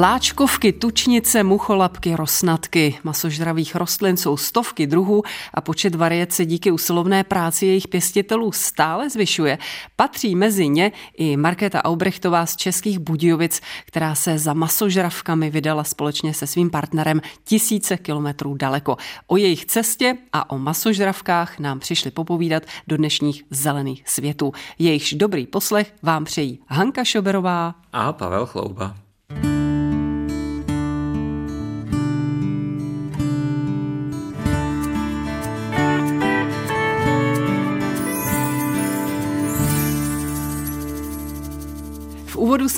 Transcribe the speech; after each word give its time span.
Láčkovky, 0.00 0.72
tučnice, 0.72 1.42
mucholapky, 1.42 2.16
rosnatky. 2.16 2.98
Masožravých 3.04 3.74
rostlin 3.74 4.16
jsou 4.16 4.36
stovky 4.36 4.86
druhů 4.86 5.22
a 5.54 5.60
počet 5.60 5.94
variet 5.94 6.32
se 6.32 6.46
díky 6.46 6.70
usilovné 6.70 7.24
práci 7.24 7.66
jejich 7.66 7.88
pěstitelů 7.88 8.52
stále 8.52 9.10
zvyšuje. 9.10 9.58
Patří 9.96 10.34
mezi 10.34 10.68
ně 10.68 10.92
i 11.16 11.36
Markéta 11.36 11.84
Aubrechtová 11.84 12.46
z 12.46 12.56
Českých 12.56 12.98
Budějovic, 12.98 13.60
která 13.86 14.14
se 14.14 14.38
za 14.38 14.52
masožravkami 14.52 15.50
vydala 15.50 15.84
společně 15.84 16.34
se 16.34 16.46
svým 16.46 16.70
partnerem 16.70 17.20
tisíce 17.44 17.96
kilometrů 17.96 18.54
daleko. 18.54 18.96
O 19.26 19.36
jejich 19.36 19.66
cestě 19.66 20.16
a 20.32 20.50
o 20.50 20.58
masožravkách 20.58 21.58
nám 21.58 21.80
přišli 21.80 22.10
popovídat 22.10 22.62
do 22.86 22.96
dnešních 22.96 23.44
zelených 23.50 24.02
světů. 24.06 24.52
Jejichž 24.78 25.12
dobrý 25.12 25.46
poslech 25.46 25.94
vám 26.02 26.24
přejí 26.24 26.60
Hanka 26.68 27.04
Šoberová 27.04 27.74
a 27.92 28.12
Pavel 28.12 28.46
Chlouba. 28.46 29.07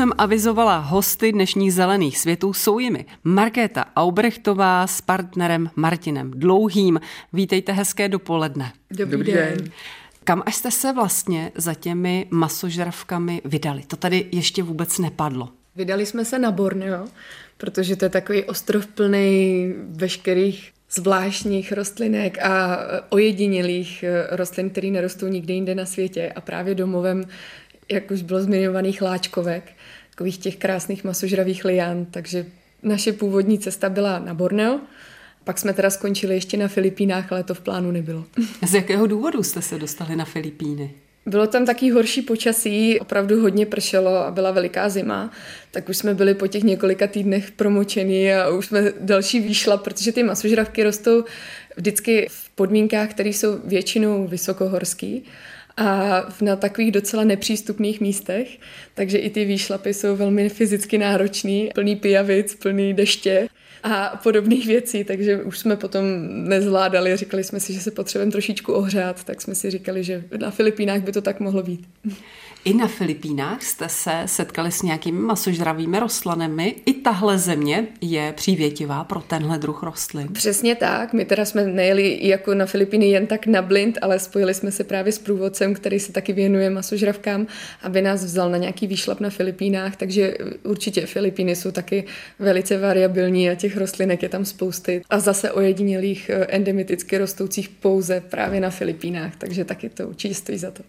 Jsem 0.00 0.12
avizovala 0.18 0.78
hosty 0.78 1.32
dnešních 1.32 1.74
zelených 1.74 2.18
světů. 2.18 2.52
Jsou 2.52 2.78
jimi 2.78 3.04
Markéta 3.24 3.84
Aubrechtová 3.96 4.86
s 4.86 5.00
partnerem 5.00 5.70
Martinem 5.76 6.30
Dlouhým. 6.30 7.00
Vítejte, 7.32 7.72
hezké 7.72 8.08
dopoledne. 8.08 8.72
Dobrý, 8.90 9.12
Dobrý 9.12 9.32
den. 9.32 9.56
den. 9.56 9.70
Kam 10.24 10.42
až 10.46 10.54
jste 10.54 10.70
se 10.70 10.92
vlastně 10.92 11.52
za 11.54 11.74
těmi 11.74 12.26
masožravkami 12.30 13.42
vydali? 13.44 13.82
To 13.86 13.96
tady 13.96 14.26
ještě 14.32 14.62
vůbec 14.62 14.98
nepadlo. 14.98 15.48
Vydali 15.76 16.06
jsme 16.06 16.24
se 16.24 16.38
na 16.38 16.50
Borneo, 16.50 17.06
protože 17.56 17.96
to 17.96 18.04
je 18.04 18.08
takový 18.08 18.44
ostrov 18.44 18.86
plný 18.86 19.74
veškerých 19.88 20.72
zvláštních 20.90 21.72
rostlinek 21.72 22.38
a 22.38 22.78
ojedinělých 23.08 24.04
rostlin, 24.30 24.70
které 24.70 24.88
nerostou 24.88 25.26
nikde 25.26 25.54
jinde 25.54 25.74
na 25.74 25.86
světě. 25.86 26.32
A 26.36 26.40
právě 26.40 26.74
domovem 26.74 27.24
jak 27.90 28.10
už 28.10 28.22
bylo 28.22 28.42
zmiňovaných 28.42 29.02
láčkovek, 29.02 29.72
takových 30.20 30.38
těch 30.38 30.56
krásných 30.56 31.04
masožravých 31.04 31.64
lián, 31.64 32.06
takže 32.10 32.46
naše 32.82 33.12
původní 33.12 33.58
cesta 33.58 33.88
byla 33.88 34.18
na 34.18 34.34
Borneo, 34.34 34.80
pak 35.44 35.58
jsme 35.58 35.72
teda 35.72 35.90
skončili 35.90 36.34
ještě 36.34 36.56
na 36.56 36.68
Filipínách, 36.68 37.32
ale 37.32 37.44
to 37.44 37.54
v 37.54 37.60
plánu 37.60 37.90
nebylo. 37.90 38.24
Z 38.68 38.74
jakého 38.74 39.06
důvodu 39.06 39.42
jste 39.42 39.62
se 39.62 39.78
dostali 39.78 40.16
na 40.16 40.24
Filipíny? 40.24 40.90
Bylo 41.26 41.46
tam 41.46 41.66
taky 41.66 41.90
horší 41.90 42.22
počasí, 42.22 43.00
opravdu 43.00 43.40
hodně 43.40 43.66
pršelo 43.66 44.16
a 44.16 44.30
byla 44.30 44.50
veliká 44.50 44.88
zima, 44.88 45.30
tak 45.70 45.88
už 45.88 45.96
jsme 45.96 46.14
byli 46.14 46.34
po 46.34 46.46
těch 46.46 46.62
několika 46.62 47.06
týdnech 47.06 47.50
promočení 47.50 48.32
a 48.32 48.48
už 48.48 48.66
jsme 48.66 48.92
další 49.00 49.40
výšla, 49.40 49.76
protože 49.76 50.12
ty 50.12 50.22
masožravky 50.22 50.82
rostou 50.84 51.24
vždycky 51.76 52.26
v 52.30 52.50
podmínkách, 52.50 53.10
které 53.10 53.28
jsou 53.28 53.58
většinou 53.64 54.26
vysokohorský 54.26 55.24
a 55.80 56.22
na 56.40 56.56
takových 56.56 56.92
docela 56.92 57.24
nepřístupných 57.24 58.00
místech, 58.00 58.58
takže 58.94 59.18
i 59.18 59.30
ty 59.30 59.44
výšlapy 59.44 59.94
jsou 59.94 60.16
velmi 60.16 60.48
fyzicky 60.48 60.98
náročný, 60.98 61.70
plný 61.74 61.96
pijavic, 61.96 62.54
plný 62.54 62.94
deště 62.94 63.48
a 63.82 64.20
podobných 64.22 64.66
věcí, 64.66 65.04
takže 65.04 65.42
už 65.42 65.58
jsme 65.58 65.76
potom 65.76 66.04
nezvládali, 66.48 67.16
říkali 67.16 67.44
jsme 67.44 67.60
si, 67.60 67.72
že 67.72 67.80
se 67.80 67.90
potřebujeme 67.90 68.32
trošičku 68.32 68.72
ohřát, 68.72 69.24
tak 69.24 69.42
jsme 69.42 69.54
si 69.54 69.70
říkali, 69.70 70.04
že 70.04 70.24
na 70.38 70.50
Filipínách 70.50 71.00
by 71.02 71.12
to 71.12 71.20
tak 71.20 71.40
mohlo 71.40 71.62
být. 71.62 71.88
I 72.64 72.74
na 72.74 72.88
Filipínách 72.88 73.62
jste 73.62 73.88
se 73.88 74.22
setkali 74.26 74.72
s 74.72 74.82
nějakými 74.82 75.18
masožravými 75.18 76.00
rostlinami. 76.00 76.74
I 76.86 76.92
tahle 76.92 77.38
země 77.38 77.86
je 78.00 78.32
přívětivá 78.36 79.04
pro 79.04 79.20
tenhle 79.20 79.58
druh 79.58 79.82
rostlin. 79.82 80.28
Přesně 80.32 80.74
tak. 80.74 81.12
My 81.12 81.24
teda 81.24 81.44
jsme 81.44 81.64
nejeli 81.64 82.18
jako 82.22 82.54
na 82.54 82.66
Filipíny 82.66 83.06
jen 83.06 83.26
tak 83.26 83.46
na 83.46 83.62
blind, 83.62 83.98
ale 84.02 84.18
spojili 84.18 84.54
jsme 84.54 84.72
se 84.72 84.84
právě 84.84 85.12
s 85.12 85.18
průvodcem, 85.18 85.74
který 85.74 86.00
se 86.00 86.12
taky 86.12 86.32
věnuje 86.32 86.70
masožravkám, 86.70 87.46
aby 87.82 88.02
nás 88.02 88.24
vzal 88.24 88.50
na 88.50 88.56
nějaký 88.56 88.86
výšlap 88.86 89.20
na 89.20 89.30
Filipínách. 89.30 89.96
Takže 89.96 90.34
určitě 90.62 91.06
Filipíny 91.06 91.56
jsou 91.56 91.70
taky 91.70 92.04
velice 92.38 92.78
variabilní 92.78 93.50
a 93.50 93.54
těch 93.54 93.76
rostlinek 93.76 94.22
je 94.22 94.28
tam 94.28 94.44
spousty. 94.44 95.02
A 95.10 95.18
zase 95.20 95.52
ojedinělých 95.52 96.30
eh, 96.30 96.44
endemiticky 96.44 97.18
rostoucích 97.18 97.68
pouze 97.68 98.20
právě 98.20 98.60
na 98.60 98.70
Filipínách. 98.70 99.36
Takže 99.36 99.64
taky 99.64 99.88
to 99.88 100.08
určitě 100.08 100.34
stojí 100.34 100.58
za 100.58 100.70
to. 100.70 100.82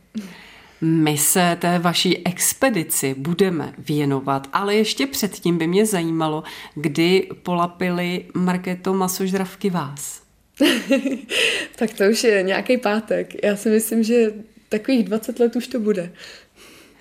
My 0.81 1.17
se 1.17 1.57
té 1.59 1.79
vaší 1.79 2.27
expedici 2.27 3.15
budeme 3.17 3.73
věnovat, 3.77 4.47
ale 4.53 4.75
ještě 4.75 5.07
předtím 5.07 5.57
by 5.57 5.67
mě 5.67 5.85
zajímalo, 5.85 6.43
kdy 6.75 7.29
polapili 7.43 8.25
Marketo 8.33 8.93
masožravky 8.93 9.69
vás. 9.69 10.21
tak 11.75 11.93
to 11.93 12.03
už 12.11 12.23
je 12.23 12.43
nějaký 12.43 12.77
pátek. 12.77 13.43
Já 13.43 13.55
si 13.55 13.69
myslím, 13.69 14.03
že 14.03 14.33
takových 14.69 15.03
20 15.03 15.39
let 15.39 15.55
už 15.55 15.67
to 15.67 15.79
bude. 15.79 16.11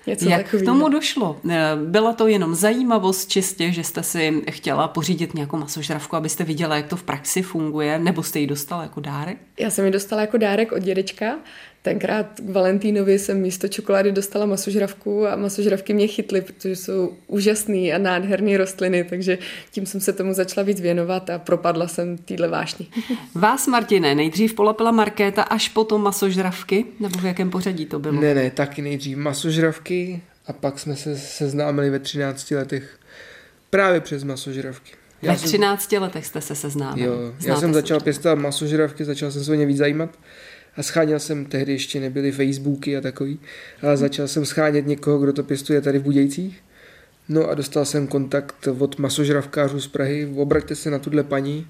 Něco 0.07 0.29
Jak 0.29 0.43
takový. 0.43 0.63
k 0.63 0.65
tomu 0.65 0.89
došlo? 0.89 1.41
Byla 1.85 2.13
to 2.13 2.27
jenom 2.27 2.55
zajímavost 2.55 3.29
čistě, 3.29 3.71
že 3.71 3.83
jste 3.83 4.03
si 4.03 4.41
chtěla 4.51 4.87
pořídit 4.87 5.33
nějakou 5.33 5.57
masožravku, 5.57 6.15
abyste 6.15 6.43
viděla, 6.43 6.75
jak 6.75 6.87
to 6.87 6.95
v 6.95 7.03
praxi 7.03 7.41
funguje, 7.41 7.99
nebo 7.99 8.23
jste 8.23 8.39
ji 8.39 8.47
dostala 8.47 8.83
jako 8.83 8.99
dárek? 8.99 9.37
Já 9.59 9.69
jsem 9.69 9.85
ji 9.85 9.91
dostala 9.91 10.21
jako 10.21 10.37
dárek 10.37 10.71
od 10.71 10.79
dědečka 10.79 11.35
Tenkrát 11.83 12.39
k 12.39 12.49
Valentínovi 12.49 13.19
jsem 13.19 13.41
místo 13.41 13.67
čokolády 13.67 14.11
dostala 14.11 14.45
masožravku 14.45 15.27
a 15.27 15.35
masožravky 15.35 15.93
mě 15.93 16.07
chytly, 16.07 16.41
protože 16.41 16.75
jsou 16.75 17.13
úžasné 17.27 17.91
a 17.91 17.97
nádherné 17.97 18.57
rostliny, 18.57 19.03
takže 19.03 19.37
tím 19.71 19.85
jsem 19.85 20.01
se 20.01 20.13
tomu 20.13 20.33
začala 20.33 20.65
víc 20.65 20.81
věnovat 20.81 21.29
a 21.29 21.39
propadla 21.39 21.87
jsem 21.87 22.17
týhle 22.17 22.47
vášni. 22.47 22.87
Vás, 23.35 23.67
Martine, 23.67 24.15
nejdřív 24.15 24.53
polapila 24.53 24.91
Markéta, 24.91 25.43
až 25.43 25.69
potom 25.69 26.03
masožravky? 26.03 26.85
Nebo 26.99 27.19
v 27.19 27.25
jakém 27.25 27.49
pořadí 27.49 27.85
to 27.85 27.99
bylo? 27.99 28.21
Ne, 28.21 28.33
ne, 28.33 28.51
taky 28.51 28.81
nejdřív 28.81 29.17
masožravky 29.17 30.21
a 30.47 30.53
pak 30.53 30.79
jsme 30.79 30.95
se 30.95 31.17
seznámili 31.17 31.89
ve 31.89 31.99
13 31.99 32.51
letech 32.51 32.99
právě 33.69 34.01
přes 34.01 34.23
masožravky. 34.23 34.91
Já 35.21 35.33
ve 35.33 35.39
13 35.39 35.89
jsem... 35.89 36.01
letech 36.01 36.25
jste 36.25 36.41
se 36.41 36.55
seznámili. 36.55 37.07
Jo, 37.07 37.33
já 37.45 37.59
jsem 37.59 37.73
začal 37.73 37.99
pěstovat 37.99 38.35
masožravky, 38.35 39.05
začal 39.05 39.31
jsem 39.31 39.43
se 39.43 39.51
o 39.51 39.55
ně 39.55 39.65
víc 39.65 39.77
zajímat 39.77 40.09
a 40.77 40.83
scháněl 40.83 41.19
jsem, 41.19 41.45
tehdy 41.45 41.71
ještě 41.71 41.99
nebyly 41.99 42.31
Facebooky 42.31 42.97
a 42.97 43.01
takový, 43.01 43.39
ale 43.81 43.97
začal 43.97 44.27
jsem 44.27 44.45
schánět 44.45 44.87
někoho, 44.87 45.19
kdo 45.19 45.33
to 45.33 45.43
pěstuje 45.43 45.81
tady 45.81 45.99
v 45.99 46.03
Budějcích. 46.03 46.63
No 47.29 47.49
a 47.49 47.53
dostal 47.53 47.85
jsem 47.85 48.07
kontakt 48.07 48.67
od 48.79 48.99
masožravkářů 48.99 49.79
z 49.79 49.87
Prahy, 49.87 50.33
obraťte 50.35 50.75
se 50.75 50.91
na 50.91 50.99
tuhle 50.99 51.23
paní. 51.23 51.67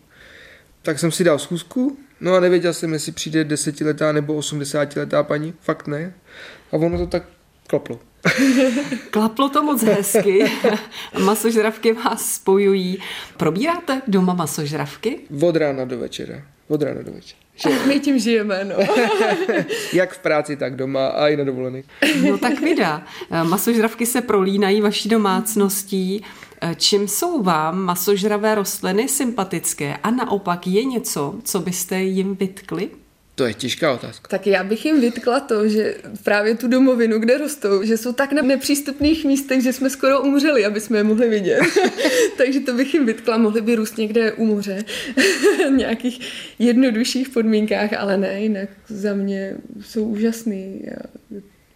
Tak 0.82 1.00
jsem 1.00 1.12
si 1.12 1.24
dal 1.24 1.40
schůzku, 1.40 1.98
no 2.22 2.34
a 2.34 2.40
nevěděl 2.40 2.74
jsem, 2.74 2.94
jestli 2.94 3.12
přijde 3.12 3.44
desetiletá 3.44 4.12
nebo 4.12 4.36
osmdesátiletá 4.36 5.24
paní, 5.24 5.54
fakt 5.62 5.88
ne. 5.88 6.14
A 6.72 6.78
ono 6.78 6.98
to 6.98 7.08
tak 7.08 7.24
klaplo. 7.68 8.00
Klaplo 9.12 9.50
to 9.50 9.64
moc 9.64 9.84
hezky. 9.84 10.52
Masožravky 11.20 11.94
vás 11.94 12.34
spojují. 12.34 12.98
Probíráte 13.38 14.02
doma 14.08 14.34
masožravky? 14.34 15.20
Od 15.42 15.56
rána 15.56 15.86
do 15.86 15.98
večera. 15.98 16.42
Od 16.68 16.82
rána 16.82 17.02
do 17.02 17.12
večera. 17.12 17.42
Že... 17.64 17.80
My 17.88 18.00
tím 18.00 18.20
žijeme, 18.20 18.66
no. 18.66 18.76
Jak 19.94 20.14
v 20.14 20.20
práci, 20.20 20.58
tak 20.58 20.76
doma 20.76 21.08
a 21.08 21.28
i 21.28 21.38
na 21.38 21.44
dovolený. 21.44 21.84
No 22.30 22.38
tak 22.38 22.60
vydá. 22.60 23.04
Masožravky 23.44 24.06
se 24.06 24.22
prolínají 24.22 24.82
vaší 24.82 25.10
domácností. 25.10 26.26
Čím 26.76 27.08
jsou 27.08 27.44
vám 27.44 27.80
masožravé 27.80 28.56
rostliny 28.56 29.08
sympatické 29.08 29.98
a 30.04 30.12
naopak 30.12 30.68
je 30.68 30.84
něco, 30.84 31.36
co 31.44 31.60
byste 31.60 32.02
jim 32.02 32.36
vytkli? 32.36 32.90
To 33.42 33.48
je 33.48 33.54
těžká 33.54 33.94
otázka. 33.94 34.28
Tak 34.28 34.48
já 34.48 34.64
bych 34.64 34.86
jim 34.86 35.02
vytkla 35.02 35.40
to, 35.40 35.68
že 35.68 35.96
právě 36.24 36.56
tu 36.56 36.68
domovinu, 36.68 37.20
kde 37.20 37.38
rostou, 37.38 37.84
že 37.84 37.98
jsou 37.98 38.14
tak 38.14 38.32
na 38.32 38.42
nepřístupných 38.42 39.26
místech, 39.26 39.64
že 39.64 39.74
jsme 39.74 39.90
skoro 39.90 40.22
umřeli, 40.22 40.66
aby 40.66 40.82
jsme 40.82 40.98
je 40.98 41.04
mohli 41.04 41.30
vidět. 41.30 41.60
Takže 42.38 42.60
to 42.60 42.74
bych 42.74 42.94
jim 42.94 43.06
vytkla, 43.06 43.38
mohli 43.38 43.62
by 43.62 43.76
růst 43.76 43.98
někde 43.98 44.32
u 44.32 44.46
moře, 44.46 44.86
v 45.68 45.72
nějakých 45.76 46.20
jednodušších 46.60 47.30
podmínkách, 47.30 47.94
ale 47.94 48.18
ne, 48.18 48.42
jinak 48.42 48.70
za 48.88 49.14
mě 49.14 49.56
jsou 49.82 50.04
úžasný. 50.04 50.82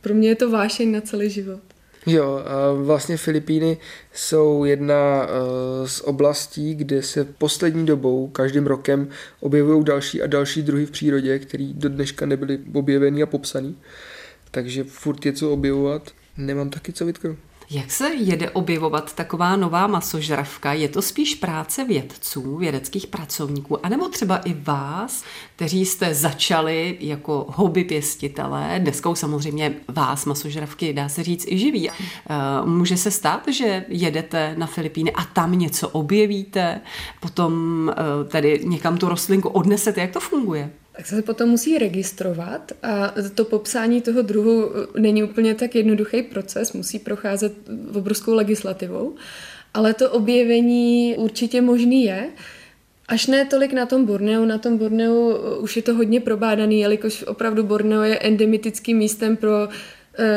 Pro 0.01 0.13
mě 0.13 0.29
je 0.29 0.35
to 0.35 0.49
vášeň 0.49 0.91
na 0.91 1.01
celý 1.01 1.29
život. 1.29 1.61
Jo, 2.07 2.39
vlastně 2.83 3.17
Filipíny 3.17 3.77
jsou 4.13 4.65
jedna 4.65 5.27
eh, 5.27 5.87
z 5.87 6.01
oblastí, 6.01 6.75
kde 6.75 7.03
se 7.03 7.23
poslední 7.23 7.85
dobou, 7.85 8.27
každým 8.27 8.67
rokem, 8.67 9.07
objevují 9.39 9.83
další 9.83 10.21
a 10.21 10.27
další 10.27 10.61
druhy 10.61 10.85
v 10.85 10.91
přírodě, 10.91 11.39
které 11.39 11.71
do 11.73 11.89
dneška 11.89 12.25
nebyly 12.25 12.59
objeveny 12.73 13.23
a 13.23 13.25
popsaný. 13.25 13.77
Takže 14.51 14.83
furt 14.83 15.25
je 15.25 15.33
co 15.33 15.51
objevovat. 15.51 16.11
Nemám 16.37 16.69
taky 16.69 16.93
co 16.93 17.05
vytknout. 17.05 17.37
Jak 17.69 17.91
se 17.91 18.13
jede 18.13 18.49
objevovat 18.49 19.15
taková 19.15 19.55
nová 19.55 19.87
masožravka? 19.87 20.73
Je 20.73 20.89
to 20.89 21.01
spíš 21.01 21.35
práce 21.35 21.83
vědců, 21.83 22.57
vědeckých 22.57 23.07
pracovníků, 23.07 23.85
anebo 23.85 24.09
třeba 24.09 24.37
i 24.37 24.53
vás, 24.53 25.23
kteří 25.55 25.85
jste 25.85 26.13
začali 26.13 26.97
jako 26.99 27.45
hobby 27.49 27.83
pěstitelé, 27.83 28.75
dneskou 28.79 29.15
samozřejmě 29.15 29.73
vás 29.87 30.25
masožravky, 30.25 30.93
dá 30.93 31.09
se 31.09 31.23
říct, 31.23 31.45
i 31.47 31.57
živí. 31.57 31.89
Eh, 31.89 31.93
může 32.65 32.97
se 32.97 33.11
stát, 33.11 33.47
že 33.47 33.85
jedete 33.87 34.55
na 34.57 34.67
Filipíny 34.67 35.11
a 35.11 35.23
tam 35.23 35.59
něco 35.59 35.89
objevíte, 35.89 36.81
potom 37.19 37.89
eh, 37.89 38.29
tedy 38.29 38.61
někam 38.63 38.97
tu 38.97 39.09
rostlinku 39.09 39.49
odnesete, 39.49 40.01
jak 40.01 40.11
to 40.11 40.19
funguje? 40.19 40.71
Tak 40.95 41.05
se 41.05 41.21
potom 41.21 41.49
musí 41.49 41.77
registrovat 41.77 42.71
a 42.83 43.13
to 43.35 43.45
popsání 43.45 44.01
toho 44.01 44.21
druhu 44.21 44.69
není 44.99 45.23
úplně 45.23 45.55
tak 45.55 45.75
jednoduchý 45.75 46.21
proces, 46.21 46.73
musí 46.73 46.99
procházet 46.99 47.53
obrovskou 47.93 48.33
legislativou, 48.33 49.15
ale 49.73 49.93
to 49.93 50.11
objevení 50.11 51.15
určitě 51.17 51.61
možný 51.61 52.03
je. 52.03 52.29
Až 53.07 53.27
ne 53.27 53.45
tolik 53.45 53.73
na 53.73 53.85
tom 53.85 54.05
Borneu, 54.05 54.45
na 54.45 54.57
tom 54.57 54.77
Borneu 54.77 55.33
už 55.59 55.75
je 55.75 55.81
to 55.81 55.95
hodně 55.95 56.19
probádaný, 56.19 56.79
jelikož 56.79 57.23
opravdu 57.23 57.63
Borneo 57.63 58.01
je 58.01 58.19
endemitickým 58.19 58.97
místem 58.97 59.37
pro 59.37 59.51
Eh, 59.57 59.69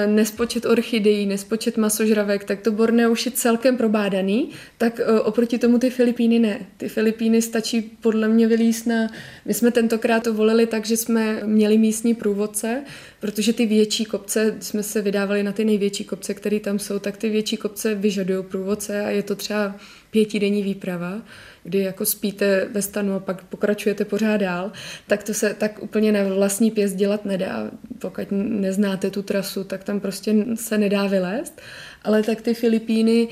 nespočet 0.06 0.66
orchidejí, 0.66 1.26
nespočet 1.26 1.76
masožravek, 1.76 2.44
tak 2.44 2.60
to 2.60 2.72
Borneo 2.72 3.10
už 3.10 3.26
je 3.26 3.32
celkem 3.32 3.76
probádaný, 3.76 4.50
tak 4.78 5.00
eh, 5.00 5.20
oproti 5.20 5.58
tomu 5.58 5.78
ty 5.78 5.90
Filipíny 5.90 6.38
ne. 6.38 6.66
Ty 6.76 6.88
Filipíny 6.88 7.42
stačí 7.42 7.82
podle 7.82 8.28
mě 8.28 8.46
vylíst 8.46 8.86
na... 8.86 9.08
My 9.44 9.54
jsme 9.54 9.70
tentokrát 9.70 10.22
to 10.22 10.34
volili 10.34 10.66
tak, 10.66 10.86
že 10.86 10.96
jsme 10.96 11.40
měli 11.44 11.78
místní 11.78 12.14
průvodce, 12.14 12.82
protože 13.20 13.52
ty 13.52 13.66
větší 13.66 14.04
kopce, 14.04 14.56
jsme 14.60 14.82
se 14.82 15.02
vydávali 15.02 15.42
na 15.42 15.52
ty 15.52 15.64
největší 15.64 16.04
kopce, 16.04 16.34
které 16.34 16.60
tam 16.60 16.78
jsou, 16.78 16.98
tak 16.98 17.16
ty 17.16 17.28
větší 17.28 17.56
kopce 17.56 17.94
vyžadují 17.94 18.44
průvodce 18.44 19.04
a 19.04 19.10
je 19.10 19.22
to 19.22 19.34
třeba 19.34 19.74
pětidenní 20.10 20.62
výprava 20.62 21.22
kdy 21.68 21.78
jako 21.78 22.06
spíte 22.06 22.68
ve 22.72 22.82
stanu 22.82 23.14
a 23.14 23.20
pak 23.20 23.44
pokračujete 23.44 24.04
pořád 24.04 24.36
dál, 24.36 24.72
tak 25.06 25.22
to 25.22 25.34
se 25.34 25.54
tak 25.54 25.82
úplně 25.82 26.12
na 26.12 26.34
vlastní 26.34 26.70
pěst 26.70 26.96
dělat 26.96 27.24
nedá. 27.24 27.70
Pokud 27.98 28.26
neznáte 28.30 29.10
tu 29.10 29.22
trasu, 29.22 29.64
tak 29.64 29.84
tam 29.84 30.00
prostě 30.00 30.34
se 30.54 30.78
nedá 30.78 31.06
vylézt. 31.06 31.60
Ale 32.04 32.22
tak 32.22 32.40
ty 32.40 32.54
Filipíny 32.54 33.28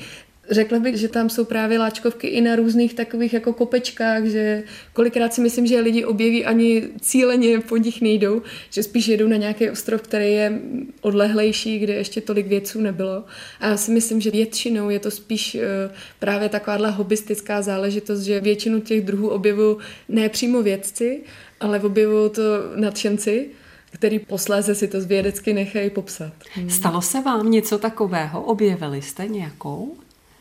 Řekla 0.49 0.79
bych, 0.79 0.95
že 0.95 1.07
tam 1.07 1.29
jsou 1.29 1.45
právě 1.45 1.79
láčkovky 1.79 2.27
i 2.27 2.41
na 2.41 2.55
různých 2.55 2.93
takových 2.93 3.33
jako 3.33 3.53
kopečkách, 3.53 4.25
že 4.25 4.63
kolikrát 4.93 5.33
si 5.33 5.41
myslím, 5.41 5.67
že 5.67 5.79
lidi 5.79 6.05
objeví 6.05 6.45
ani 6.45 6.83
cíleně 7.01 7.59
po 7.59 7.77
nich 7.77 8.01
nejdou, 8.01 8.41
že 8.69 8.83
spíš 8.83 9.07
jedou 9.07 9.27
na 9.27 9.37
nějaký 9.37 9.69
ostrov, 9.69 10.01
který 10.01 10.31
je 10.31 10.59
odlehlejší, 11.01 11.79
kde 11.79 11.93
ještě 11.93 12.21
tolik 12.21 12.47
věců 12.47 12.81
nebylo. 12.81 13.23
A 13.59 13.67
já 13.67 13.77
si 13.77 13.91
myslím, 13.91 14.21
že 14.21 14.31
většinou 14.31 14.89
je 14.89 14.99
to 14.99 15.11
spíš 15.11 15.55
eh, 15.55 15.91
právě 16.19 16.49
takováhle 16.49 16.91
hobistická 16.91 17.61
záležitost, 17.61 18.21
že 18.21 18.39
většinu 18.39 18.79
těch 18.79 19.01
druhů 19.01 19.29
objevují 19.29 19.77
ne 20.09 20.29
přímo 20.29 20.61
vědci, 20.61 21.21
ale 21.59 21.79
objevují 21.79 22.29
to 22.29 22.41
nadšenci, 22.75 23.49
který 23.91 24.19
posléze 24.19 24.75
si 24.75 24.87
to 24.87 25.01
vědecky 25.01 25.53
nechají 25.53 25.89
popsat. 25.89 26.33
Hmm. 26.53 26.69
Stalo 26.69 27.01
se 27.01 27.21
vám 27.21 27.51
něco 27.51 27.77
takového? 27.77 28.41
Objevili 28.43 29.01
jste 29.01 29.27
nějakou? 29.27 29.97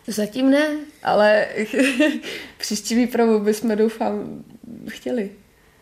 Zatím 0.06 0.50
ne, 0.50 0.76
ale 1.02 1.46
příští 2.58 2.94
výpravu 2.94 3.40
bychom 3.40 3.76
doufám 3.76 4.44
chtěli. 4.88 5.30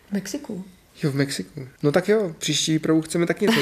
V 0.08 0.12
Mexiku. 0.12 0.64
Jo, 1.02 1.10
v 1.10 1.14
Mexiku. 1.14 1.68
No 1.82 1.92
tak 1.92 2.08
jo, 2.08 2.34
příští 2.38 2.72
výpravu 2.72 3.02
chceme 3.02 3.26
tak 3.26 3.40
něco. 3.40 3.60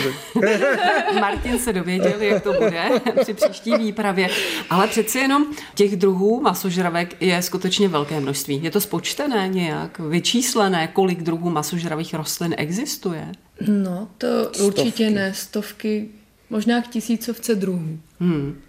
Martin 1.20 1.58
se 1.58 1.72
dověděl, 1.72 2.22
jak 2.22 2.42
to 2.42 2.52
bude 2.52 2.82
při 3.22 3.34
příští 3.34 3.76
výpravě. 3.76 4.28
Ale 4.70 4.88
přeci 4.88 5.18
jenom 5.18 5.46
těch 5.74 5.96
druhů 5.96 6.40
masožravek 6.40 7.22
je 7.22 7.42
skutečně 7.42 7.88
velké 7.88 8.20
množství. 8.20 8.60
Je 8.62 8.70
to 8.70 8.80
spočtené 8.80 9.48
nějak, 9.48 9.98
vyčíslené, 9.98 10.88
kolik 10.88 11.22
druhů 11.22 11.50
masožravých 11.50 12.14
rostlin 12.14 12.54
existuje? 12.58 13.32
No, 13.68 14.08
to 14.18 14.44
Stovky. 14.44 14.62
určitě 14.62 15.10
ne. 15.10 15.34
Stovky, 15.34 16.08
možná 16.50 16.82
k 16.82 16.88
tisícovce 16.88 17.54
druhů. 17.54 17.98
Hmm. 18.20 18.60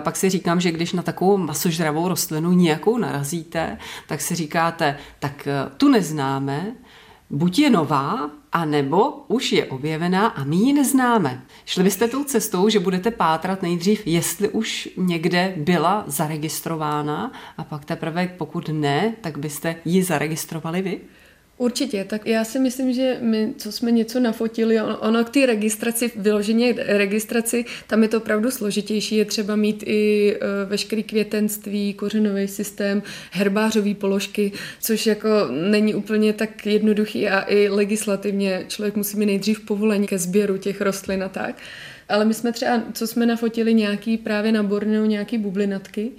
Pak 0.00 0.16
si 0.16 0.30
říkám, 0.30 0.60
že 0.60 0.72
když 0.72 0.92
na 0.92 1.02
takovou 1.02 1.36
masožravou 1.36 2.08
rostlinu 2.08 2.52
nějakou 2.52 2.98
narazíte, 2.98 3.78
tak 4.06 4.20
si 4.20 4.34
říkáte, 4.34 4.96
tak 5.18 5.46
eh, 5.46 5.70
tu 5.76 5.88
neznáme, 5.88 6.72
buď 7.30 7.58
je 7.58 7.70
nová, 7.70 8.30
a 8.52 8.64
nebo 8.64 9.24
už 9.28 9.52
je 9.52 9.66
objevená 9.66 10.26
a 10.26 10.44
my 10.44 10.56
ji 10.56 10.72
neznáme. 10.72 11.42
Šli 11.64 11.84
byste 11.84 12.08
tou 12.08 12.24
cestou, 12.24 12.68
že 12.68 12.80
budete 12.80 13.10
pátrat 13.10 13.62
nejdřív, 13.62 14.06
jestli 14.06 14.48
už 14.48 14.88
někde 14.96 15.54
byla 15.56 16.04
zaregistrována 16.06 17.32
a 17.58 17.64
pak 17.64 17.84
teprve, 17.84 18.34
pokud 18.38 18.68
ne, 18.72 19.14
tak 19.20 19.38
byste 19.38 19.76
ji 19.84 20.02
zaregistrovali 20.02 20.82
vy? 20.82 21.00
Určitě, 21.60 22.04
tak 22.04 22.26
já 22.26 22.44
si 22.44 22.58
myslím, 22.58 22.92
že 22.92 23.18
my, 23.20 23.54
co 23.58 23.72
jsme 23.72 23.90
něco 23.90 24.20
nafotili, 24.20 24.80
ono, 24.80 24.98
ono 24.98 25.24
k 25.24 25.30
té 25.30 25.46
registraci, 25.46 26.12
vyloženě 26.16 26.74
registraci, 26.78 27.64
tam 27.86 28.02
je 28.02 28.08
to 28.08 28.16
opravdu 28.16 28.50
složitější, 28.50 29.16
je 29.16 29.24
třeba 29.24 29.56
mít 29.56 29.82
i 29.86 30.34
uh, 30.36 30.70
veškerý 30.70 31.02
květenství, 31.02 31.94
kořenový 31.94 32.48
systém, 32.48 33.02
herbářové 33.30 33.94
položky, 33.94 34.52
což 34.80 35.06
jako 35.06 35.28
není 35.50 35.94
úplně 35.94 36.32
tak 36.32 36.66
jednoduchý 36.66 37.28
a 37.28 37.44
i 37.48 37.68
legislativně 37.68 38.64
člověk 38.68 38.96
musí 38.96 39.16
mít 39.16 39.26
nejdřív 39.26 39.60
povolení 39.60 40.06
ke 40.06 40.18
sběru 40.18 40.56
těch 40.56 40.80
rostlin 40.80 41.22
a 41.22 41.28
tak. 41.28 41.56
Ale 42.08 42.24
my 42.24 42.34
jsme 42.34 42.52
třeba, 42.52 42.82
co 42.92 43.06
jsme 43.06 43.26
nafotili, 43.26 43.74
nějaký 43.74 44.18
právě 44.18 44.52
na 44.52 44.62
Borneu, 44.62 45.04
nějaký 45.04 45.38
bublinatky, 45.38 46.10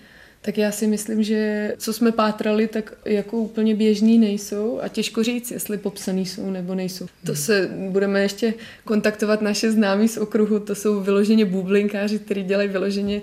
tak 0.42 0.58
já 0.58 0.72
si 0.72 0.88
myslím, 0.88 1.24
že 1.24 1.74
co 1.78 1.94
jsme 1.94 2.12
pátrali, 2.12 2.68
tak 2.68 2.94
jako 3.06 3.38
úplně 3.38 3.76
běžný 3.76 4.18
nejsou 4.18 4.80
a 4.82 4.88
těžko 4.88 5.24
říct, 5.24 5.52
jestli 5.52 5.78
popsaný 5.78 6.26
jsou 6.26 6.52
nebo 6.52 6.76
nejsou. 6.76 7.06
To 7.26 7.36
se 7.36 7.70
budeme 7.90 8.22
ještě 8.22 8.54
kontaktovat 8.86 9.42
naše 9.42 9.72
známí 9.72 10.08
z 10.08 10.18
okruhu, 10.18 10.60
to 10.60 10.76
jsou 10.76 11.00
vyloženě 11.00 11.46
bublinkáři, 11.46 12.20
kteří 12.20 12.44
dělají 12.44 12.70
vyloženě 12.70 13.22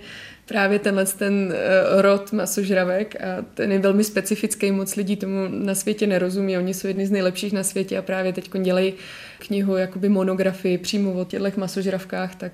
právě 0.49 0.79
tenhle 0.79 1.06
ten 1.06 1.55
eh, 1.55 2.03
rod 2.03 2.32
masožravek 2.32 3.17
a 3.21 3.44
ten 3.55 3.73
je 3.73 3.79
velmi 3.79 4.05
specifický, 4.05 4.73
moc 4.73 4.97
lidí 4.97 5.17
tomu 5.17 5.49
na 5.49 5.75
světě 5.75 6.06
nerozumí, 6.06 6.59
oni 6.59 6.75
jsou 6.75 6.88
jedni 6.88 7.06
z 7.06 7.11
nejlepších 7.11 7.53
na 7.53 7.64
světě 7.64 7.99
a 7.99 8.03
právě 8.03 8.32
teď 8.32 8.50
dělají 8.62 8.94
knihu, 9.38 9.76
jakoby 9.76 10.09
monografii 10.09 10.79
přímo 10.79 11.12
o 11.12 11.25
těchto 11.25 11.61
masožravkách, 11.61 12.35
tak 12.35 12.52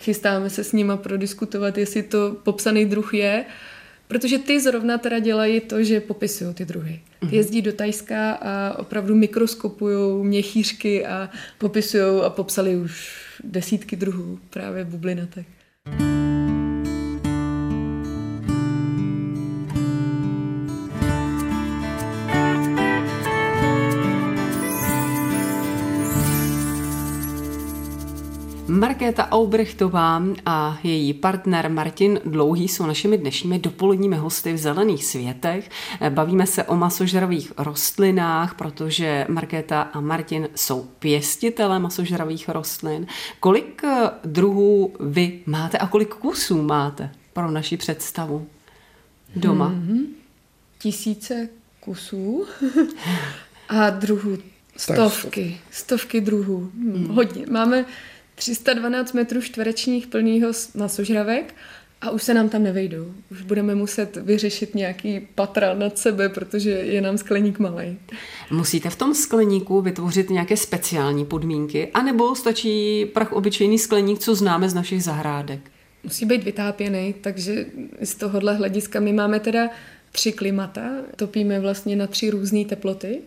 chystáme 0.00 0.50
se 0.50 0.64
s 0.64 0.72
nima 0.72 0.96
prodiskutovat, 0.96 1.78
jestli 1.78 2.02
to 2.02 2.36
popsaný 2.42 2.84
druh 2.84 3.14
je 3.14 3.44
Protože 4.08 4.38
ty 4.38 4.60
zrovna 4.60 4.98
teda 4.98 5.18
dělají 5.18 5.60
to, 5.60 5.84
že 5.84 6.00
popisují 6.00 6.54
ty 6.54 6.64
druhy. 6.64 7.00
Ty 7.20 7.26
mhm. 7.26 7.34
jezdí 7.34 7.62
do 7.62 7.72
Tajska 7.72 8.32
a 8.32 8.78
opravdu 8.78 9.14
mikroskopují 9.14 10.24
měchýřky 10.24 11.06
a 11.06 11.30
popisují 11.58 12.22
a 12.22 12.30
popsali 12.30 12.76
už 12.76 13.20
desítky 13.44 13.96
druhů 13.96 14.38
právě 14.50 14.84
bublinatek. 14.84 15.46
Markéta 28.94 29.28
Aubrechtová 29.30 30.22
a 30.46 30.78
její 30.82 31.14
partner 31.14 31.70
Martin 31.70 32.20
Dlouhý 32.24 32.68
jsou 32.68 32.86
našimi 32.86 33.18
dnešními 33.18 33.58
dopoledními 33.58 34.16
hosty 34.16 34.52
v 34.52 34.58
Zelených 34.58 35.04
světech. 35.04 35.70
Bavíme 36.08 36.46
se 36.46 36.64
o 36.64 36.76
masožravých 36.76 37.52
rostlinách, 37.56 38.54
protože 38.54 39.26
Markéta 39.28 39.82
a 39.82 40.00
Martin 40.00 40.48
jsou 40.54 40.82
pěstitele 40.98 41.78
masožravých 41.78 42.48
rostlin. 42.48 43.06
Kolik 43.40 43.84
eh, 43.84 44.10
druhů 44.24 44.92
vy 45.00 45.40
máte 45.46 45.78
a 45.78 45.86
kolik 45.86 46.14
kusů 46.14 46.62
máte 46.62 47.10
pro 47.32 47.50
naši 47.50 47.76
představu 47.76 48.46
doma? 49.36 49.70
Mm-hmm. 49.70 50.06
Tisíce 50.78 51.48
kusů 51.80 52.46
a 53.68 53.90
druhů 53.90 54.36
stovky, 54.76 55.60
stovky 55.70 56.20
druhů. 56.20 56.70
Hmm. 56.74 57.08
Hodně. 57.08 57.46
Máme 57.50 57.84
312 58.34 59.12
metrů 59.12 59.42
čtverečních 59.42 60.06
plného 60.06 60.52
masožravek 60.74 61.54
a 62.00 62.10
už 62.10 62.22
se 62.22 62.34
nám 62.34 62.48
tam 62.48 62.62
nevejdou. 62.62 63.14
Už 63.30 63.42
budeme 63.42 63.74
muset 63.74 64.16
vyřešit 64.16 64.74
nějaký 64.74 65.28
patra 65.34 65.74
nad 65.74 65.98
sebe, 65.98 66.28
protože 66.28 66.70
je 66.70 67.00
nám 67.00 67.18
skleník 67.18 67.58
malý. 67.58 67.98
Musíte 68.50 68.90
v 68.90 68.96
tom 68.96 69.14
skleníku 69.14 69.80
vytvořit 69.80 70.30
nějaké 70.30 70.56
speciální 70.56 71.24
podmínky, 71.24 71.90
anebo 71.94 72.34
stačí 72.34 73.06
prach 73.06 73.32
obyčejný 73.32 73.78
skleník, 73.78 74.18
co 74.18 74.34
známe 74.34 74.68
z 74.68 74.74
našich 74.74 75.04
zahrádek? 75.04 75.60
Musí 76.04 76.26
být 76.26 76.44
vytápěný, 76.44 77.14
takže 77.20 77.66
z 78.02 78.14
tohohle 78.14 78.54
hlediska 78.54 79.00
my 79.00 79.12
máme 79.12 79.40
teda 79.40 79.68
tři 80.12 80.32
klimata, 80.32 80.90
topíme 81.16 81.60
vlastně 81.60 81.96
na 81.96 82.06
tři 82.06 82.30
různé 82.30 82.64
teploty 82.64 83.20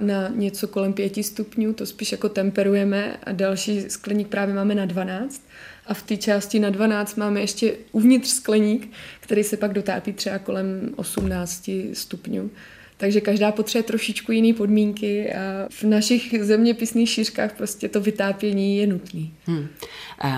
na 0.00 0.28
něco 0.28 0.68
kolem 0.68 0.92
5 0.92 1.24
stupňů, 1.24 1.72
to 1.72 1.86
spíš 1.86 2.12
jako 2.12 2.28
temperujeme 2.28 3.16
a 3.24 3.32
další 3.32 3.90
skleník 3.90 4.28
právě 4.28 4.54
máme 4.54 4.74
na 4.74 4.84
12 4.84 5.42
a 5.86 5.94
v 5.94 6.02
té 6.02 6.16
části 6.16 6.58
na 6.58 6.70
12 6.70 7.16
máme 7.16 7.40
ještě 7.40 7.74
uvnitř 7.92 8.28
skleník, 8.28 8.90
který 9.20 9.44
se 9.44 9.56
pak 9.56 9.72
dotápí 9.72 10.12
třeba 10.12 10.38
kolem 10.38 10.94
18 10.96 11.70
stupňů. 11.92 12.50
Takže 12.96 13.20
každá 13.20 13.52
potřebuje 13.52 13.82
trošičku 13.82 14.32
jiné 14.32 14.54
podmínky 14.54 15.32
a 15.32 15.68
v 15.70 15.82
našich 15.82 16.44
zeměpisných 16.44 17.10
šířkách 17.10 17.56
prostě 17.56 17.88
to 17.88 18.00
vytápění 18.00 18.78
je 18.78 18.86
nutné. 18.86 19.26
Hmm. 19.46 19.68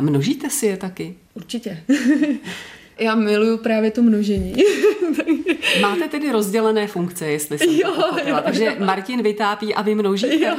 množíte 0.01 0.51
si 0.51 0.67
je 0.67 0.77
taky? 0.77 1.15
Určitě. 1.35 1.83
Já 3.01 3.15
miluju 3.15 3.57
právě 3.59 3.91
to 3.91 4.03
množení. 4.03 4.55
Máte 5.81 6.09
tedy 6.09 6.33
rozdělené 6.33 6.87
funkce, 6.87 7.27
jestli 7.27 7.59
jsem 7.59 7.71
jo, 7.71 7.93
to 7.93 8.29
jo, 8.29 8.39
Takže 8.45 8.65
jo. 8.65 8.73
Martin 8.79 9.23
vytápí 9.23 9.75
a 9.75 9.83
vy 9.83 9.95
množíte? 9.95 10.45
Jo. 10.47 10.57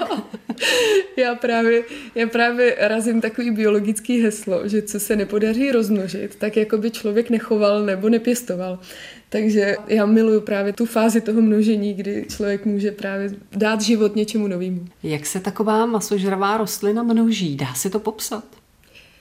Já 1.18 1.36
právě, 1.36 1.84
já 2.16 2.28
právě 2.28 2.76
razím 2.80 3.22
takový 3.22 3.52
biologický 3.52 4.22
heslo, 4.22 4.68
že 4.68 4.82
co 4.82 5.00
se 5.00 5.16
nepodaří 5.16 5.72
rozmnožit, 5.72 6.36
tak 6.36 6.58
jako 6.58 6.78
by 6.78 6.92
člověk 6.92 7.30
nechoval 7.30 7.86
nebo 7.86 8.10
nepěstoval. 8.10 8.80
Takže 9.30 9.76
já 9.88 10.06
miluju 10.06 10.42
právě 10.42 10.74
tu 10.74 10.86
fázi 10.86 11.22
toho 11.22 11.42
množení, 11.42 11.94
kdy 11.94 12.26
člověk 12.30 12.66
může 12.66 12.92
právě 12.92 13.30
dát 13.52 13.82
život 13.82 14.16
něčemu 14.16 14.48
novému. 14.48 14.86
Jak 15.04 15.26
se 15.26 15.40
taková 15.40 15.86
masožravá 15.86 16.58
rostlina 16.58 17.04
množí? 17.04 17.56
Dá 17.56 17.74
se 17.74 17.90
to 17.90 18.00
popsat? 18.00 18.61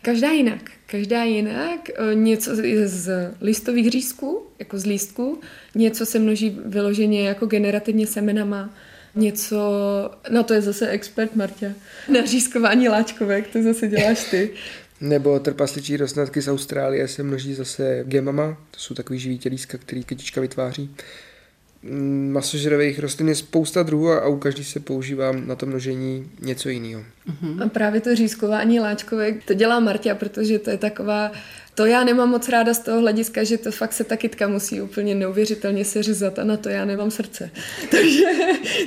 Každá 0.02 0.30
jinak. 0.30 0.70
Každá 0.86 1.24
jinak. 1.24 1.90
E, 1.90 2.14
něco 2.14 2.62
je 2.62 2.88
z 2.88 3.34
listových 3.40 3.90
řízků, 3.90 4.46
jako 4.58 4.78
z 4.78 4.86
lístků. 4.86 5.40
Něco 5.74 6.06
se 6.06 6.18
množí 6.18 6.58
vyloženě 6.64 7.28
jako 7.28 7.46
generativně 7.46 8.06
semenama. 8.06 8.74
Něco, 9.14 9.60
no 10.30 10.44
to 10.44 10.54
je 10.54 10.62
zase 10.62 10.88
expert 10.88 11.36
Marta, 11.36 11.66
na 12.12 12.26
řízkování 12.26 12.88
láčkovek, 12.88 13.48
to 13.48 13.62
zase 13.62 13.88
děláš 13.88 14.24
ty. 14.30 14.50
Nebo 15.00 15.40
trpasličí 15.40 15.96
rosnatky 15.96 16.42
z 16.42 16.48
Austrálie 16.48 17.08
se 17.08 17.22
množí 17.22 17.54
zase 17.54 18.04
gemama, 18.06 18.56
to 18.70 18.80
jsou 18.80 18.94
takový 18.94 19.18
živý 19.18 19.38
tělíska, 19.38 19.78
který 19.78 20.04
kytička 20.04 20.40
vytváří. 20.40 20.90
Mm, 21.82 22.32
masožravých 22.32 22.98
rostlin 22.98 23.28
je 23.28 23.34
spousta 23.34 23.82
druhů 23.82 24.10
a 24.10 24.28
u 24.28 24.38
každý 24.38 24.64
se 24.64 24.80
používá 24.80 25.32
na 25.32 25.54
to 25.54 25.66
množení 25.66 26.30
něco 26.40 26.68
jiného. 26.68 27.04
A 27.64 27.68
právě 27.68 28.00
to 28.00 28.16
řízkování 28.16 28.80
láčkovek, 28.80 29.44
to 29.44 29.54
dělá 29.54 29.80
Marta, 29.80 30.14
protože 30.14 30.58
to 30.58 30.70
je 30.70 30.76
taková 30.76 31.32
to 31.74 31.86
já 31.86 32.04
nemám 32.04 32.28
moc 32.28 32.48
ráda 32.48 32.74
z 32.74 32.78
toho 32.78 33.00
hlediska, 33.00 33.44
že 33.44 33.58
to 33.58 33.72
fakt 33.72 33.92
se 33.92 34.04
ta 34.04 34.16
kytka 34.16 34.48
musí 34.48 34.82
úplně 34.82 35.14
neuvěřitelně 35.14 35.84
seřezat 35.84 36.38
a 36.38 36.44
na 36.44 36.56
to 36.56 36.68
já 36.68 36.84
nemám 36.84 37.10
srdce. 37.10 37.50
Takže 37.90 38.24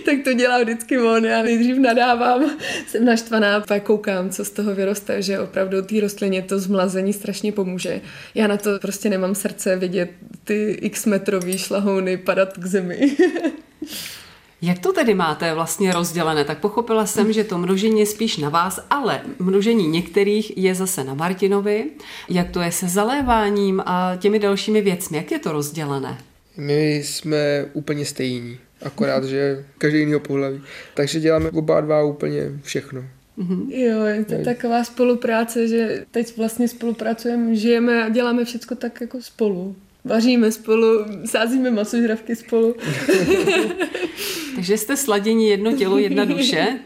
tak 0.06 0.16
to 0.24 0.34
dělá 0.34 0.60
vždycky 0.60 1.00
on. 1.00 1.26
Já 1.26 1.44
nejdřív 1.44 1.78
nadávám, 1.78 2.58
jsem 2.88 3.06
naštvaná, 3.06 3.60
pak 3.60 3.84
koukám, 3.84 4.30
co 4.30 4.46
z 4.46 4.50
toho 4.50 4.76
vyroste, 4.76 5.22
že 5.22 5.40
opravdu 5.40 5.82
té 5.82 6.00
rostlině 6.00 6.42
to 6.42 6.60
zmlazení 6.60 7.14
strašně 7.14 7.52
pomůže. 7.52 8.02
Já 8.36 8.48
na 8.48 8.58
to 8.58 8.80
prostě 8.80 9.10
nemám 9.10 9.36
srdce 9.36 9.76
vidět 9.76 10.10
ty 10.44 10.78
x 10.82 11.06
metrový 11.06 11.58
šlahouny 11.58 12.18
padat 12.18 12.58
k 12.58 12.66
zemi. 12.66 13.18
Jak 14.66 14.80
to 14.80 14.94
tedy 14.94 15.14
máte 15.14 15.54
vlastně 15.54 15.94
rozdělené? 15.94 16.46
Tak 16.46 16.60
pochopila 16.60 17.06
jsem, 17.06 17.34
že 17.34 17.44
to 17.44 17.58
množení 17.58 18.00
je 18.00 18.06
spíš 18.06 18.38
na 18.38 18.50
vás, 18.50 18.80
ale 18.90 19.22
množení 19.40 19.88
některých 19.88 20.58
je 20.58 20.76
zase 20.76 21.04
na 21.04 21.14
Martinovi. 21.14 21.86
Jak 22.30 22.52
to 22.52 22.62
je 22.62 22.72
se 22.72 22.88
zaléváním 22.88 23.84
a 23.86 24.16
těmi 24.20 24.40
dalšími 24.40 24.82
věcmi? 24.82 25.18
Jak 25.18 25.32
je 25.32 25.40
to 25.40 25.52
rozdělené? 25.52 26.18
My 26.58 26.96
jsme 26.96 27.66
úplně 27.74 28.06
stejní, 28.06 28.58
akorát, 28.86 29.24
že 29.24 29.66
každý 29.78 30.00
jiného 30.00 30.20
pohlaví. 30.20 30.62
Takže 30.94 31.20
děláme 31.20 31.50
oba 31.50 31.82
dva 31.82 32.04
úplně 32.04 32.42
všechno. 32.62 33.04
Mm-hmm. 33.38 33.72
Jo, 33.72 34.04
je 34.04 34.26
to 34.26 34.36
taková 34.44 34.84
spolupráce, 34.84 35.68
že 35.68 36.06
teď 36.12 36.38
vlastně 36.38 36.68
spolupracujeme, 36.68 37.56
žijeme 37.56 38.04
a 38.04 38.10
děláme 38.10 38.46
všechno 38.46 38.78
tak 38.78 39.02
jako 39.02 39.22
spolu. 39.22 39.76
Vaříme 40.06 40.52
spolu, 40.52 41.06
sázíme 41.26 41.72
masožravky 41.72 42.36
spolu. 42.36 42.76
Takže 44.56 44.78
jste 44.78 44.98
sladění 44.98 45.48
jedno 45.48 45.72
tělo, 45.72 45.98
jedna 45.98 46.26
duše 46.26 46.80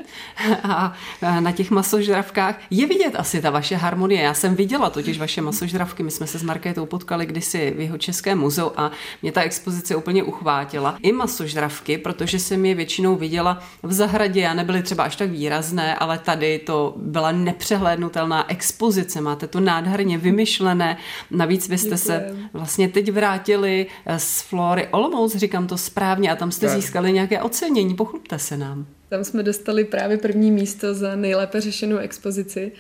a 0.64 0.94
na 1.40 1.52
těch 1.52 1.72
masožravkách 1.72 2.62
je 2.70 2.88
vidět 2.88 3.16
asi 3.16 3.42
ta 3.42 3.50
vaše 3.50 3.76
harmonie. 3.76 4.22
Já 4.22 4.34
jsem 4.34 4.56
viděla 4.56 4.90
totiž 4.90 5.20
vaše 5.20 5.42
masožravky, 5.42 6.04
my 6.04 6.12
jsme 6.12 6.28
se 6.28 6.40
s 6.40 6.44
Markétou 6.44 6.86
potkali 6.86 7.26
kdysi 7.26 7.74
v 7.78 7.80
jeho 7.80 7.98
Českém 7.98 8.40
muzeu 8.40 8.72
a 8.76 8.92
mě 9.22 9.32
ta 9.32 9.42
expozice 9.42 9.96
úplně 9.96 10.24
uchvátila. 10.24 10.98
I 11.02 11.12
masožravky, 11.12 11.98
protože 11.98 12.40
jsem 12.40 12.66
je 12.66 12.76
většinou 12.76 13.16
viděla 13.16 13.64
v 13.84 13.94
zahradě 13.94 14.48
a 14.48 14.54
nebyly 14.54 14.84
třeba 14.84 15.04
až 15.04 15.16
tak 15.16 15.30
výrazné, 15.30 15.96
ale 15.96 16.20
tady 16.20 16.60
to 16.60 16.94
byla 16.98 17.32
nepřehlédnutelná 17.32 18.52
expozice. 18.52 19.22
Máte 19.22 19.48
to 19.48 19.60
nádherně 19.60 20.18
vymyšlené. 20.18 20.98
Navíc 21.32 21.70
vy 21.70 21.78
jste 21.78 21.96
Děkujem. 21.96 21.98
se 21.98 22.36
vlastně 22.54 22.90
teď 22.90 23.07
vrátili 23.12 23.86
z 24.18 24.42
Flory 24.42 24.88
Olomouc, 24.92 25.36
říkám 25.36 25.68
to 25.68 25.78
správně, 25.78 26.32
a 26.32 26.36
tam 26.36 26.52
jste 26.52 26.70
získali 26.70 27.12
nějaké 27.12 27.42
ocenění. 27.42 27.96
Pochlupte 27.96 28.40
se 28.40 28.58
nám. 28.58 28.86
Tam 29.10 29.24
jsme 29.24 29.44
dostali 29.44 29.84
právě 29.84 30.18
první 30.18 30.52
místo 30.52 30.94
za 30.94 31.16
nejlépe 31.16 31.62
řešenou 31.62 31.98
expozici. 31.98 32.72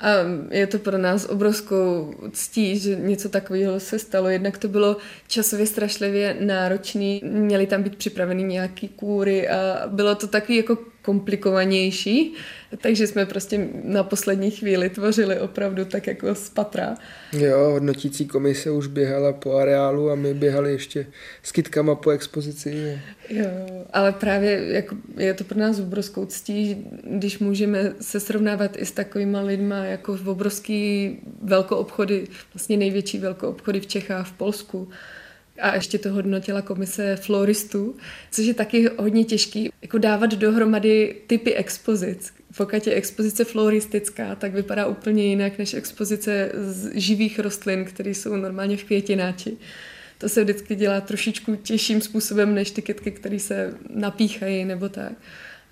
A 0.00 0.08
je 0.50 0.66
to 0.66 0.78
pro 0.78 0.98
nás 0.98 1.24
obrovskou 1.24 2.14
ctí, 2.32 2.78
že 2.78 2.96
něco 2.96 3.28
takového 3.28 3.80
se 3.80 3.98
stalo. 3.98 4.28
Jednak 4.28 4.58
to 4.58 4.68
bylo 4.68 4.96
časově 5.28 5.66
strašlivě 5.66 6.36
náročné, 6.40 7.18
měly 7.22 7.66
tam 7.66 7.82
být 7.82 7.96
připraveny 7.96 8.42
nějaký 8.42 8.88
kůry 8.88 9.48
a 9.48 9.82
bylo 9.86 10.14
to 10.14 10.26
takový 10.26 10.56
jako 10.56 10.78
komplikovanější, 11.06 12.34
takže 12.82 13.06
jsme 13.06 13.26
prostě 13.26 13.68
na 13.84 14.02
poslední 14.02 14.50
chvíli 14.50 14.90
tvořili 14.90 15.40
opravdu 15.40 15.84
tak 15.84 16.06
jako 16.06 16.34
z 16.34 16.48
patra. 16.48 16.94
Jo, 17.32 17.58
hodnotící 17.58 18.26
komise 18.26 18.70
už 18.70 18.86
běhala 18.86 19.32
po 19.32 19.54
areálu 19.54 20.10
a 20.10 20.14
my 20.14 20.34
běhali 20.34 20.72
ještě 20.72 21.06
s 21.42 21.52
kytkama 21.52 21.94
po 21.94 22.10
expozici. 22.10 23.00
Jo, 23.28 23.46
ale 23.92 24.12
právě 24.12 24.66
jako 24.72 24.96
je 25.16 25.34
to 25.34 25.44
pro 25.44 25.58
nás 25.58 25.78
obrovskou 25.78 26.26
ctí, 26.26 26.86
když 27.04 27.38
můžeme 27.38 27.92
se 28.00 28.20
srovnávat 28.20 28.76
i 28.76 28.86
s 28.86 28.92
takovýma 28.92 29.40
lidma 29.40 29.76
jako 29.84 30.16
v 30.16 30.28
obrovský 30.28 31.18
velkoobchody, 31.42 32.26
vlastně 32.54 32.76
největší 32.76 33.18
velkoobchody 33.18 33.80
v 33.80 33.86
Čechách, 33.86 34.28
v 34.28 34.32
Polsku 34.32 34.88
a 35.60 35.74
ještě 35.74 35.98
to 35.98 36.12
hodnotila 36.12 36.62
komise 36.62 37.16
floristů, 37.16 37.96
což 38.30 38.46
je 38.46 38.54
taky 38.54 38.90
hodně 38.98 39.24
těžký, 39.24 39.70
jako 39.82 39.98
dávat 39.98 40.34
dohromady 40.34 41.16
typy 41.26 41.54
expozic. 41.54 42.32
Pokud 42.56 42.86
je 42.86 42.94
expozice 42.94 43.44
floristická, 43.44 44.34
tak 44.34 44.54
vypadá 44.54 44.86
úplně 44.86 45.24
jinak 45.24 45.58
než 45.58 45.74
expozice 45.74 46.52
z 46.54 46.94
živých 46.94 47.38
rostlin, 47.38 47.84
které 47.84 48.10
jsou 48.10 48.36
normálně 48.36 48.76
v 48.76 48.84
květináči. 48.84 49.56
To 50.18 50.28
se 50.28 50.44
vždycky 50.44 50.74
dělá 50.74 51.00
trošičku 51.00 51.56
těžším 51.56 52.00
způsobem 52.00 52.54
než 52.54 52.70
ty 52.70 52.82
kytky, 52.82 53.10
které 53.10 53.38
se 53.38 53.74
napíchají 53.94 54.64
nebo 54.64 54.88
tak 54.88 55.12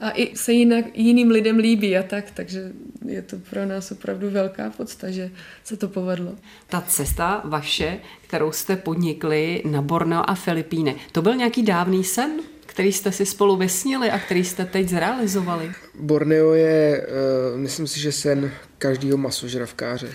a 0.00 0.10
i 0.10 0.36
se 0.36 0.52
jinak, 0.52 0.84
jiným 0.94 1.30
lidem 1.30 1.56
líbí 1.56 1.96
a 1.96 2.02
tak, 2.02 2.30
takže 2.30 2.72
je 3.06 3.22
to 3.22 3.36
pro 3.50 3.66
nás 3.66 3.90
opravdu 3.90 4.30
velká 4.30 4.70
podsta, 4.70 5.10
že 5.10 5.30
se 5.64 5.76
to 5.76 5.88
povedlo. 5.88 6.34
Ta 6.66 6.80
cesta 6.80 7.42
vaše, 7.44 7.98
kterou 8.28 8.52
jste 8.52 8.76
podnikli 8.76 9.62
na 9.70 9.82
Borneo 9.82 10.22
a 10.26 10.34
Filipíny, 10.34 10.96
to 11.12 11.22
byl 11.22 11.34
nějaký 11.34 11.62
dávný 11.62 12.04
sen? 12.04 12.30
který 12.66 12.92
jste 12.92 13.12
si 13.12 13.26
spolu 13.26 13.56
vysnili 13.56 14.10
a 14.10 14.18
který 14.18 14.44
jste 14.44 14.64
teď 14.64 14.88
zrealizovali? 14.88 15.72
Borneo 16.00 16.52
je, 16.52 17.06
uh, 17.52 17.60
myslím 17.60 17.86
si, 17.86 18.00
že 18.00 18.12
sen 18.12 18.52
každého 18.78 19.18
masožravkáře. 19.18 20.08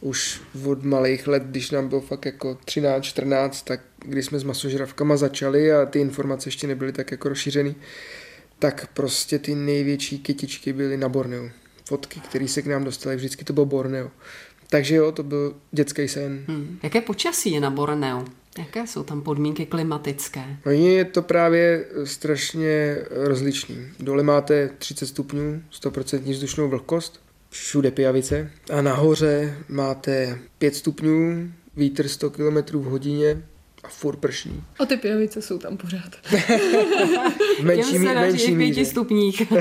Už 0.00 0.40
od 0.66 0.84
malých 0.84 1.26
let, 1.26 1.42
když 1.42 1.70
nám 1.70 1.88
bylo 1.88 2.00
fakt 2.00 2.26
jako 2.26 2.58
13, 2.64 3.04
14, 3.04 3.62
tak 3.62 3.80
když 3.98 4.26
jsme 4.26 4.38
s 4.38 4.44
masožravkama 4.44 5.16
začali 5.16 5.72
a 5.72 5.86
ty 5.86 6.00
informace 6.00 6.48
ještě 6.48 6.66
nebyly 6.66 6.92
tak 6.92 7.10
jako 7.10 7.28
rozšířený, 7.28 7.74
tak 8.58 8.86
prostě 8.94 9.38
ty 9.38 9.54
největší 9.54 10.18
kytičky 10.18 10.72
byly 10.72 10.96
na 10.96 11.08
Borneu. 11.08 11.48
Fotky, 11.84 12.20
které 12.20 12.48
se 12.48 12.62
k 12.62 12.66
nám 12.66 12.84
dostaly, 12.84 13.16
vždycky 13.16 13.44
to 13.44 13.52
bylo 13.52 13.66
Borneo. 13.66 14.10
Takže 14.70 14.94
jo, 14.94 15.12
to 15.12 15.22
byl 15.22 15.54
dětský 15.72 16.08
sen. 16.08 16.44
Hmm. 16.48 16.78
Jaké 16.82 17.00
počasí 17.00 17.52
je 17.52 17.60
na 17.60 17.70
Borneu? 17.70 18.24
Jaké 18.58 18.86
jsou 18.86 19.02
tam 19.02 19.22
podmínky 19.22 19.66
klimatické? 19.66 20.56
No 20.66 20.72
je 20.72 21.04
to 21.04 21.22
právě 21.22 21.84
strašně 22.04 22.98
rozličný. 23.10 23.76
Dole 24.00 24.22
máte 24.22 24.70
30 24.78 25.06
stupňů, 25.06 25.62
100% 25.82 26.30
vzdušnou 26.30 26.68
vlhkost, 26.68 27.20
všude 27.50 27.90
pijavice. 27.90 28.50
A 28.72 28.82
nahoře 28.82 29.58
máte 29.68 30.38
5 30.58 30.74
stupňů, 30.74 31.50
vítr 31.76 32.08
100 32.08 32.30
km 32.30 32.78
v 32.78 32.84
hodině, 32.84 33.42
a 33.88 33.90
furt 33.90 34.16
prší. 34.16 34.62
A 34.78 34.86
ty 34.86 34.96
pijavice 34.96 35.42
jsou 35.42 35.58
tam 35.58 35.76
pořád. 35.76 36.16
menší, 37.62 37.92
Těm 37.92 38.06
se 38.06 38.14
menší 38.14 38.56
pěti 38.56 38.84
stupních. 38.84 39.42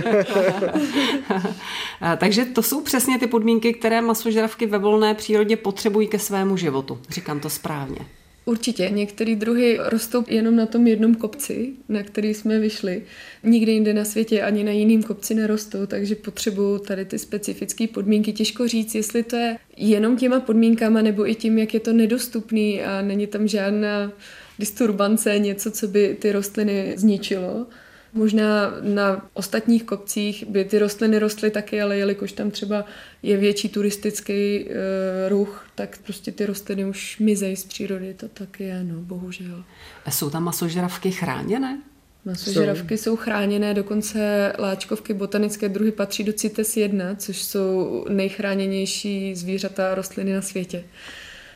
Takže 2.18 2.46
to 2.46 2.64
jsou 2.64 2.82
přesně 2.82 3.20
ty 3.20 3.28
podmínky, 3.28 3.74
které 3.74 4.02
masožravky 4.02 4.66
ve 4.66 4.78
volné 4.78 5.14
přírodě 5.14 5.58
potřebují 5.58 6.08
ke 6.08 6.20
svému 6.20 6.58
životu. 6.58 7.00
Říkám 7.10 7.40
to 7.40 7.50
správně. 7.50 8.00
Určitě. 8.48 8.90
Některé 8.90 9.36
druhy 9.36 9.80
rostou 9.84 10.24
jenom 10.28 10.56
na 10.56 10.66
tom 10.66 10.88
jednom 10.88 11.16
kopci, 11.16 11.74
na 11.90 12.04
který 12.04 12.34
jsme 12.34 12.60
vyšli. 12.60 13.04
Nikde 13.44 13.72
jinde 13.72 13.94
na 13.94 14.06
světě 14.06 14.42
ani 14.42 14.64
na 14.64 14.72
jiném 14.72 15.04
kopci 15.04 15.34
nerostou, 15.34 15.86
takže 15.86 16.16
potřebují 16.16 16.80
tady 16.88 17.06
ty 17.06 17.20
specifické 17.20 17.88
podmínky. 17.88 18.34
Těžko 18.34 18.68
říct, 18.68 18.96
jestli 18.96 19.24
to 19.24 19.36
je 19.36 19.58
jenom 19.78 20.18
těma 20.18 20.40
podmínkama 20.40 21.02
nebo 21.02 21.30
i 21.30 21.36
tím, 21.36 21.58
jak 21.58 21.74
je 21.74 21.80
to 21.80 21.94
nedostupný 21.94 22.82
a 22.82 23.02
není 23.02 23.28
tam 23.28 23.48
žádná 23.48 24.12
disturbance, 24.60 25.40
něco, 25.40 25.72
co 25.72 25.88
by 25.88 26.18
ty 26.20 26.32
rostliny 26.32 26.94
zničilo. 26.96 27.68
Možná 28.14 28.74
na 28.82 29.30
ostatních 29.34 29.84
kopcích 29.84 30.48
by 30.48 30.66
ty 30.66 30.80
rostliny 30.80 31.20
rostly 31.20 31.52
taky, 31.52 31.82
ale 31.82 31.98
jelikož 31.98 32.32
tam 32.32 32.52
třeba 32.52 32.86
je 33.24 33.38
větší 33.38 33.70
turistický 33.70 34.34
e, 34.34 35.30
ruch, 35.30 35.68
tak 35.76 35.98
prostě 35.98 36.32
ty 36.32 36.46
rostliny 36.46 36.86
už 36.86 37.20
mizejí 37.20 37.56
z 37.56 37.66
přírody, 37.66 38.14
to 38.14 38.28
tak 38.28 38.60
je, 38.60 38.84
no, 38.84 38.96
bohužel. 39.02 39.64
A 40.06 40.12
jsou 40.12 40.30
tam 40.30 40.44
masožravky 40.44 41.12
chráněné? 41.12 41.82
Masožravky 42.26 42.98
jsou. 42.98 43.04
jsou 43.04 43.16
chráněné, 43.16 43.74
dokonce 43.74 44.54
láčkovky 44.60 45.14
botanické 45.14 45.70
druhy 45.70 45.92
patří 45.92 46.24
do 46.24 46.34
CITES 46.34 46.78
1, 46.78 47.16
což 47.16 47.44
jsou 47.44 48.06
nejchráněnější 48.10 49.36
zvířata 49.36 49.92
a 49.92 49.96
rostliny 49.96 50.34
na 50.34 50.42
světě. 50.42 50.84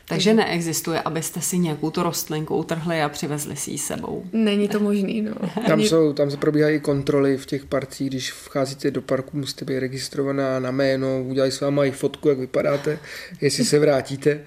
Takže 0.08 0.34
neexistuje, 0.34 1.00
abyste 1.00 1.40
si 1.40 1.58
nějakou 1.58 1.90
tu 1.90 2.02
rostlinku 2.02 2.56
utrhli 2.56 3.02
a 3.02 3.08
přivezli 3.08 3.56
si 3.56 3.70
ji 3.70 3.78
sebou. 3.78 4.24
Není 4.32 4.68
to 4.68 4.80
možný, 4.80 5.22
no. 5.22 5.34
Tam, 5.66 5.80
jsou, 5.80 6.12
tam 6.12 6.30
se 6.30 6.36
probíhají 6.36 6.80
kontroly 6.80 7.36
v 7.36 7.46
těch 7.46 7.64
parcích, 7.64 8.08
když 8.08 8.32
vcházíte 8.32 8.90
do 8.90 9.02
parku, 9.02 9.36
musíte 9.36 9.64
být 9.64 9.78
registrovaná 9.78 10.58
na 10.60 10.70
jméno, 10.70 11.22
udělají 11.22 11.52
s 11.52 11.60
váma 11.60 11.84
i 11.84 11.90
fotku, 11.90 12.28
jak 12.28 12.38
vypadáte, 12.38 12.98
jestli 13.40 13.64
se 13.64 13.78
vrátíte. 13.78 14.40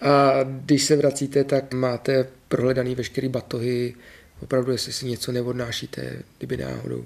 A 0.00 0.32
když 0.42 0.84
se 0.84 0.96
vracíte, 0.96 1.44
tak 1.44 1.74
máte 1.74 2.28
prohledaný 2.48 2.94
veškerý 2.94 3.28
batohy, 3.28 3.94
opravdu, 4.42 4.72
jestli 4.72 4.92
si 4.92 5.06
něco 5.06 5.32
neodnášíte, 5.32 6.22
kdyby 6.38 6.56
náhodou. 6.56 7.04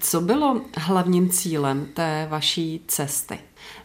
Co 0.00 0.20
bylo 0.20 0.62
hlavním 0.76 1.30
cílem 1.30 1.86
té 1.94 2.26
vaší 2.30 2.84
cesty? 2.86 3.38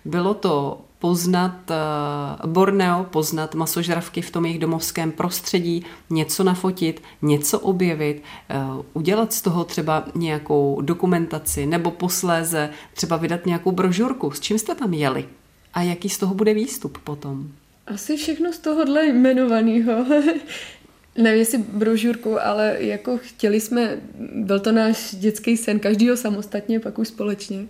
Bylo 0.06 0.34
to 0.34 0.82
poznat 1.04 1.72
eh, 1.72 2.48
Borneo, 2.48 3.04
poznat 3.04 3.56
masožravky 3.56 4.22
v 4.22 4.32
tom 4.32 4.46
jejich 4.46 4.60
domovském 4.60 5.12
prostředí, 5.12 5.86
něco 6.10 6.44
nafotit, 6.44 7.02
něco 7.22 7.60
objevit, 7.60 8.24
eh, 8.50 8.56
udělat 8.94 9.34
z 9.34 9.42
toho 9.42 9.64
třeba 9.64 10.06
nějakou 10.16 10.82
dokumentaci 10.82 11.66
nebo 11.66 11.92
posléze 11.92 12.70
třeba 12.94 13.18
vydat 13.18 13.46
nějakou 13.46 13.72
brožurku. 13.72 14.32
S 14.32 14.40
čím 14.40 14.60
jste 14.60 14.76
tam 14.76 14.94
jeli? 14.94 15.26
A 15.74 15.82
jaký 15.82 16.10
z 16.10 16.18
toho 16.18 16.36
bude 16.36 16.54
výstup 16.54 16.98
potom? 16.98 17.48
Asi 17.88 18.18
všechno 18.18 18.54
z 18.54 18.60
tohohle 18.60 19.06
jmenovaného. 19.06 20.06
Nevím, 21.18 21.40
jestli 21.40 21.58
brožurku, 21.58 22.42
ale 22.42 22.76
jako 22.80 23.18
chtěli 23.18 23.62
jsme, 23.62 23.98
byl 24.36 24.60
to 24.60 24.72
náš 24.72 25.16
dětský 25.16 25.58
sen, 25.58 25.80
každýho 25.80 26.18
samostatně, 26.18 26.80
pak 26.80 27.00
už 27.00 27.08
společně. 27.08 27.68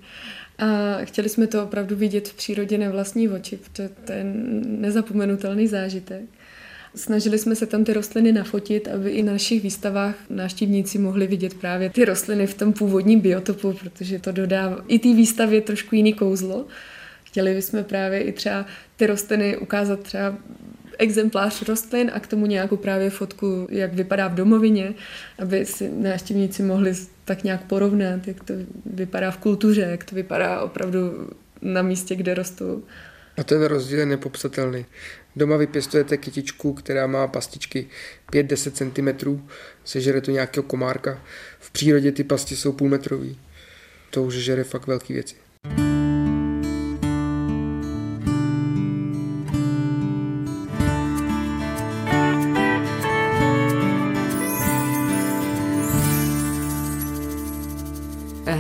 A 0.64 0.98
chtěli 1.04 1.30
jsme 1.30 1.48
to 1.48 1.64
opravdu 1.64 1.96
vidět 1.96 2.28
v 2.28 2.34
přírodě 2.34 2.78
na 2.78 2.90
vlastní 2.90 3.30
oči, 3.30 3.58
protože 3.58 3.90
to 4.06 4.12
je 4.12 4.24
nezapomenutelný 4.66 5.68
zážitek. 5.68 6.22
Snažili 6.96 7.38
jsme 7.40 7.56
se 7.56 7.66
tam 7.66 7.84
ty 7.84 7.94
rostliny 7.94 8.32
nafotit, 8.32 8.88
aby 8.88 9.10
i 9.10 9.24
na 9.24 9.32
našich 9.32 9.64
výstavách 9.64 10.16
návštěvníci 10.30 10.98
mohli 10.98 11.28
vidět 11.28 11.54
právě 11.54 11.90
ty 11.90 12.06
rostliny 12.06 12.48
v 12.48 12.54
tom 12.54 12.74
původním 12.74 13.20
biotopu, 13.20 13.74
protože 13.74 14.20
to 14.20 14.32
dodá 14.32 14.78
i 14.88 15.00
té 15.00 15.14
výstavě 15.14 15.62
trošku 15.62 15.96
jiný 15.96 16.14
kouzlo. 16.14 16.66
Chtěli 17.24 17.54
bychom 17.54 17.84
právě 17.84 18.22
i 18.22 18.32
třeba 18.32 18.66
ty 18.96 19.08
rostliny 19.08 19.58
ukázat 19.58 20.00
třeba 20.00 20.38
exemplář 21.00 21.62
rostlin 21.62 22.12
a 22.14 22.20
k 22.20 22.28
tomu 22.28 22.46
nějakou 22.46 22.78
právě 22.78 23.10
fotku, 23.10 23.68
jak 23.72 23.94
vypadá 23.94 24.28
v 24.28 24.36
domovině, 24.36 24.94
aby 25.40 25.66
si 25.66 25.92
návštěvníci 25.92 26.64
mohli 26.64 26.94
tak 27.26 27.44
nějak 27.44 27.64
porovnat, 27.64 28.28
jak 28.28 28.44
to 28.44 28.54
vypadá 28.86 29.32
v 29.32 29.38
kultuře, 29.38 29.82
jak 29.82 30.04
to 30.04 30.16
vypadá 30.16 30.62
opravdu 30.62 31.30
na 31.62 31.82
místě, 31.82 32.16
kde 32.16 32.34
rostou. 32.34 32.84
A 33.38 33.44
ten 33.44 33.64
rozdíl 33.64 34.00
je 34.00 34.06
nepopsatelný. 34.06 34.86
Doma 35.36 35.58
vypěstujete 35.58 36.18
kytičku, 36.18 36.74
která 36.74 37.08
má 37.08 37.28
pastičky 37.28 37.88
5-10 38.32 38.72
cm, 38.72 39.42
sežere 39.84 40.22
to 40.22 40.32
nějakého 40.32 40.64
komárka. 40.64 41.22
V 41.60 41.72
přírodě 41.72 42.12
ty 42.12 42.24
pasti 42.24 42.56
jsou 42.56 42.72
půlmetrový. 42.72 43.40
To 44.10 44.24
už 44.24 44.34
žere 44.34 44.64
fakt 44.64 44.88
velké 44.88 45.14
věci. 45.14 45.36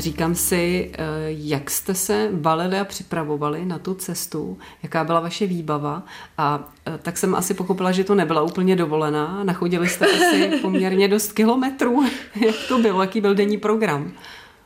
Říkám 0.03 0.35
si, 0.35 0.91
eh, 0.93 1.05
jak 1.27 1.71
jste 1.71 1.95
se 1.95 2.29
balili 2.33 2.79
a 2.79 2.85
připravovali 2.85 3.65
na 3.65 3.79
tu 3.79 3.93
cestu, 3.93 4.57
jaká 4.83 5.03
byla 5.03 5.19
vaše 5.19 5.47
výbava 5.47 6.03
a 6.37 6.71
eh, 6.87 6.99
tak 7.01 7.17
jsem 7.17 7.35
asi 7.35 7.53
pochopila, 7.53 7.91
že 7.91 8.03
to 8.03 8.15
nebyla 8.15 8.41
úplně 8.41 8.75
dovolená. 8.75 9.43
Nachodili 9.43 9.89
jste 9.89 10.05
asi 10.05 10.51
poměrně 10.61 11.07
dost 11.07 11.31
kilometrů. 11.31 12.03
Jak 12.45 12.55
to 12.67 12.77
bylo? 12.77 13.01
Jaký 13.01 13.21
byl 13.21 13.35
denní 13.35 13.57
program? 13.57 14.11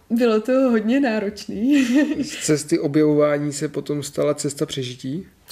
Bylo 0.10 0.42
to 0.42 0.52
hodně 0.52 1.00
náročný. 1.00 1.86
Z 2.24 2.46
cesty 2.46 2.80
objevování 2.80 3.54
se 3.54 3.68
potom 3.68 4.04
stala 4.04 4.34
cesta 4.34 4.66
přežití. 4.66 5.28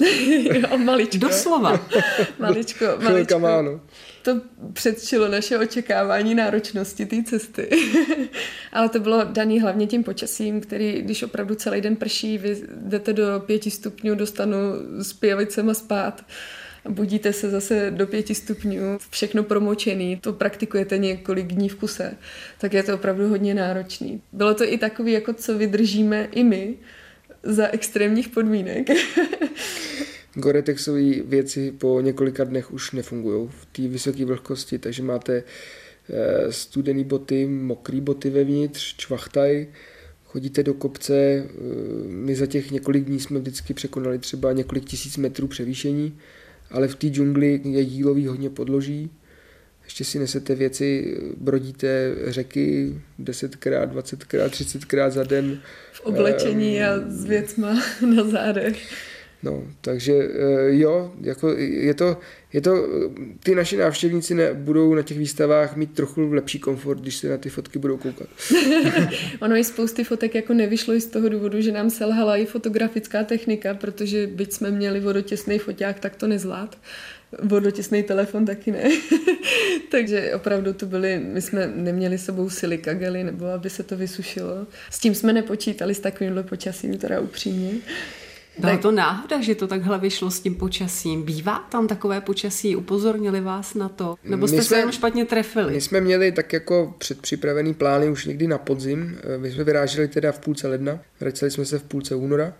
jo, 0.52 0.78
maličko. 0.78 1.18
Doslova. 1.18 1.86
maličko, 2.38 2.84
maličko. 3.02 3.38
No. 3.38 3.80
To 4.22 4.40
předčilo 4.72 5.28
naše 5.28 5.58
očekávání 5.58 6.34
náročnosti 6.34 7.06
té 7.06 7.22
cesty. 7.22 7.70
Ale 8.72 8.88
to 8.88 9.00
bylo 9.00 9.24
dané 9.24 9.60
hlavně 9.60 9.86
tím 9.86 10.04
počasím, 10.04 10.60
který, 10.60 11.02
když 11.02 11.22
opravdu 11.22 11.54
celý 11.54 11.80
den 11.80 11.96
prší, 11.96 12.38
vy 12.38 12.62
jdete 12.76 13.12
do 13.12 13.24
pěti 13.46 13.70
stupňů, 13.70 14.14
dostanu 14.14 14.58
s 14.98 15.12
pijavicema 15.12 15.74
spát 15.74 16.24
budíte 16.88 17.32
se 17.32 17.50
zase 17.50 17.90
do 17.90 18.06
pěti 18.06 18.34
stupňů, 18.34 18.98
všechno 19.10 19.42
promočený, 19.42 20.16
to 20.16 20.32
praktikujete 20.32 20.98
několik 20.98 21.46
dní 21.46 21.68
v 21.68 21.74
kuse, 21.74 22.16
tak 22.58 22.72
je 22.72 22.82
to 22.82 22.94
opravdu 22.94 23.28
hodně 23.28 23.54
náročný. 23.54 24.22
Bylo 24.32 24.54
to 24.54 24.64
i 24.64 24.78
takový, 24.78 25.12
jako 25.12 25.32
co 25.32 25.58
vydržíme 25.58 26.28
i 26.32 26.44
my 26.44 26.74
za 27.42 27.68
extrémních 27.68 28.28
podmínek. 28.28 28.88
Goretexové 30.34 31.20
věci 31.24 31.72
po 31.78 32.00
několika 32.00 32.44
dnech 32.44 32.72
už 32.72 32.92
nefungují 32.92 33.48
v 33.48 33.66
té 33.66 33.88
vysoké 33.88 34.24
vlhkosti, 34.24 34.78
takže 34.78 35.02
máte 35.02 35.42
eh, 35.42 36.52
studené 36.52 37.04
boty, 37.04 37.46
mokré 37.46 38.00
boty 38.00 38.30
vevnitř, 38.30 38.96
čvachtaj, 38.96 39.66
chodíte 40.24 40.62
do 40.62 40.74
kopce, 40.74 41.14
eh, 41.14 41.46
my 42.08 42.34
za 42.34 42.46
těch 42.46 42.70
několik 42.70 43.04
dní 43.04 43.20
jsme 43.20 43.38
vždycky 43.38 43.74
překonali 43.74 44.18
třeba 44.18 44.52
několik 44.52 44.84
tisíc 44.84 45.16
metrů 45.16 45.46
převýšení, 45.46 46.18
ale 46.70 46.88
v 46.88 46.94
té 46.94 47.06
džungli 47.06 47.60
je 47.64 47.80
jílový 47.80 48.26
hodně 48.26 48.50
podloží, 48.50 49.10
ještě 49.86 50.04
si 50.04 50.18
nesete 50.18 50.54
věci, 50.54 51.18
brodíte 51.36 52.14
řeky 52.26 52.94
10krát, 53.20 53.90
20krát, 53.90 54.48
30krát 54.48 55.10
za 55.10 55.24
den. 55.24 55.60
V 55.92 56.00
oblečení 56.00 56.78
um, 56.78 56.84
a 56.84 57.10
s 57.10 57.24
věcma 57.24 57.82
na 58.14 58.24
zádech. 58.24 58.92
No, 59.46 59.62
takže 59.80 60.12
eh, 60.12 60.76
jo, 60.76 61.12
jako 61.20 61.48
je 61.58 61.94
to, 61.94 62.16
je 62.52 62.60
to, 62.60 62.88
ty 63.42 63.54
naši 63.54 63.76
návštěvníci 63.76 64.34
ne, 64.34 64.54
budou 64.54 64.94
na 64.94 65.02
těch 65.02 65.18
výstavách 65.18 65.76
mít 65.76 65.94
trochu 65.94 66.32
lepší 66.32 66.58
komfort, 66.58 67.00
když 67.00 67.16
se 67.16 67.28
na 67.28 67.36
ty 67.36 67.50
fotky 67.50 67.78
budou 67.78 67.96
koukat. 67.96 68.28
ono 69.40 69.56
i 69.56 69.64
spousty 69.64 70.04
fotek 70.04 70.34
jako 70.34 70.54
nevyšlo 70.54 70.94
i 70.94 71.00
z 71.00 71.06
toho 71.06 71.28
důvodu, 71.28 71.60
že 71.60 71.72
nám 71.72 71.90
selhala 71.90 72.36
i 72.36 72.46
fotografická 72.46 73.24
technika, 73.24 73.74
protože 73.74 74.26
byť 74.26 74.52
jsme 74.52 74.70
měli 74.70 75.00
vodotěsný 75.00 75.58
foťák, 75.58 76.00
tak 76.00 76.16
to 76.16 76.26
nezvlád. 76.26 76.78
Vodotěsný 77.42 78.02
telefon 78.02 78.44
taky 78.44 78.70
ne. 78.70 78.90
Takže 79.90 80.34
opravdu 80.34 80.72
to 80.72 80.86
byly, 80.86 81.20
my 81.24 81.42
jsme 81.42 81.72
neměli 81.76 82.18
sebou 82.18 82.50
silika 82.50 82.94
gely, 82.94 83.24
nebo 83.24 83.46
aby 83.46 83.70
se 83.70 83.82
to 83.82 83.96
vysušilo. 83.96 84.66
S 84.90 84.98
tím 84.98 85.14
jsme 85.14 85.32
nepočítali 85.32 85.94
s 85.94 86.00
takovýmhle 86.00 86.42
počasím, 86.42 86.98
teda 86.98 87.20
upřímně. 87.20 87.70
Byla 88.58 88.72
tak... 88.72 88.82
to 88.82 88.90
náhoda, 88.90 89.40
že 89.40 89.54
to 89.54 89.66
takhle 89.66 89.98
vyšlo 89.98 90.30
s 90.30 90.40
tím 90.40 90.54
počasím? 90.54 91.22
Bývá 91.22 91.58
tam 91.58 91.86
takové 91.86 92.20
počasí? 92.20 92.76
Upozornili 92.76 93.40
vás 93.40 93.74
na 93.74 93.88
to? 93.88 94.16
Nebo 94.24 94.48
jste 94.48 94.56
jsme, 94.56 94.64
se 94.64 94.76
jenom 94.76 94.92
špatně 94.92 95.24
trefili? 95.24 95.72
My 95.74 95.80
jsme 95.80 96.00
měli 96.00 96.32
tak 96.32 96.52
jako 96.52 96.94
předpřipravený 96.98 97.74
plány 97.74 98.08
už 98.08 98.26
někdy 98.26 98.46
na 98.46 98.58
podzim. 98.58 99.18
My 99.36 99.50
jsme 99.50 99.64
vyráželi 99.64 100.08
teda 100.08 100.32
v 100.32 100.38
půlce 100.38 100.68
ledna, 100.68 100.98
vraceli 101.20 101.50
jsme 101.50 101.64
se 101.64 101.78
v 101.78 101.82
půlce 101.82 102.14
února. 102.14 102.52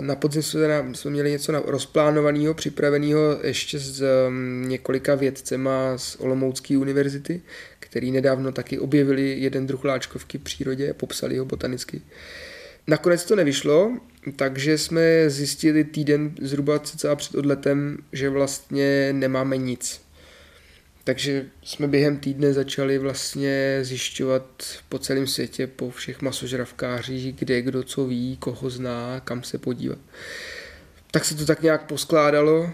Na 0.00 0.16
podzim 0.16 0.42
jsme, 0.42 0.84
jsme 0.92 1.10
měli 1.10 1.30
něco 1.30 1.52
rozplánovaného, 1.66 2.54
připraveného 2.54 3.38
ještě 3.42 3.78
s 3.78 4.02
um, 4.28 4.68
několika 4.68 5.14
vědcema 5.14 5.98
z 5.98 6.16
Olomoucké 6.20 6.78
univerzity, 6.78 7.42
který 7.78 8.10
nedávno 8.10 8.52
taky 8.52 8.78
objevili 8.78 9.40
jeden 9.40 9.66
druh 9.66 9.84
láčkovky 9.84 10.38
v 10.38 10.42
přírodě 10.42 10.90
a 10.90 10.94
popsali 10.94 11.38
ho 11.38 11.44
botanicky. 11.44 12.00
Nakonec 12.86 13.24
to 13.24 13.36
nevyšlo, 13.36 13.96
takže 14.36 14.78
jsme 14.78 15.30
zjistili 15.30 15.84
týden 15.84 16.34
zhruba 16.40 16.78
cca 16.78 17.16
před 17.16 17.34
odletem, 17.34 17.98
že 18.12 18.30
vlastně 18.30 19.12
nemáme 19.12 19.56
nic. 19.56 20.00
Takže 21.04 21.46
jsme 21.62 21.88
během 21.88 22.16
týdne 22.16 22.52
začali 22.52 22.98
vlastně 22.98 23.78
zjišťovat 23.82 24.62
po 24.88 24.98
celém 24.98 25.26
světě, 25.26 25.66
po 25.66 25.90
všech 25.90 26.22
masožravkářích, 26.22 27.34
kde 27.34 27.62
kdo 27.62 27.82
co 27.82 28.06
ví, 28.06 28.36
koho 28.36 28.70
zná, 28.70 29.20
kam 29.20 29.42
se 29.42 29.58
podívat. 29.58 29.98
Tak 31.10 31.24
se 31.24 31.34
to 31.34 31.46
tak 31.46 31.62
nějak 31.62 31.86
poskládalo 31.86 32.70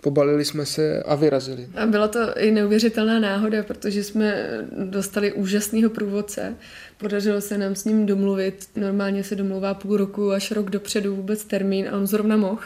pobalili 0.00 0.44
jsme 0.44 0.66
se 0.66 1.02
a 1.02 1.14
vyrazili. 1.14 1.68
A 1.74 1.86
byla 1.86 2.08
to 2.08 2.38
i 2.38 2.50
neuvěřitelná 2.50 3.18
náhoda, 3.20 3.62
protože 3.62 4.04
jsme 4.04 4.48
dostali 4.72 5.32
úžasného 5.32 5.90
průvodce. 5.90 6.54
Podařilo 6.98 7.40
se 7.40 7.58
nám 7.58 7.74
s 7.74 7.84
ním 7.84 8.06
domluvit. 8.06 8.68
Normálně 8.76 9.24
se 9.24 9.36
domluvá 9.36 9.74
půl 9.74 9.96
roku 9.96 10.32
až 10.32 10.50
rok 10.50 10.70
dopředu 10.70 11.16
vůbec 11.16 11.44
termín 11.44 11.88
a 11.88 11.96
on 11.96 12.06
zrovna 12.06 12.36
mohl. 12.36 12.62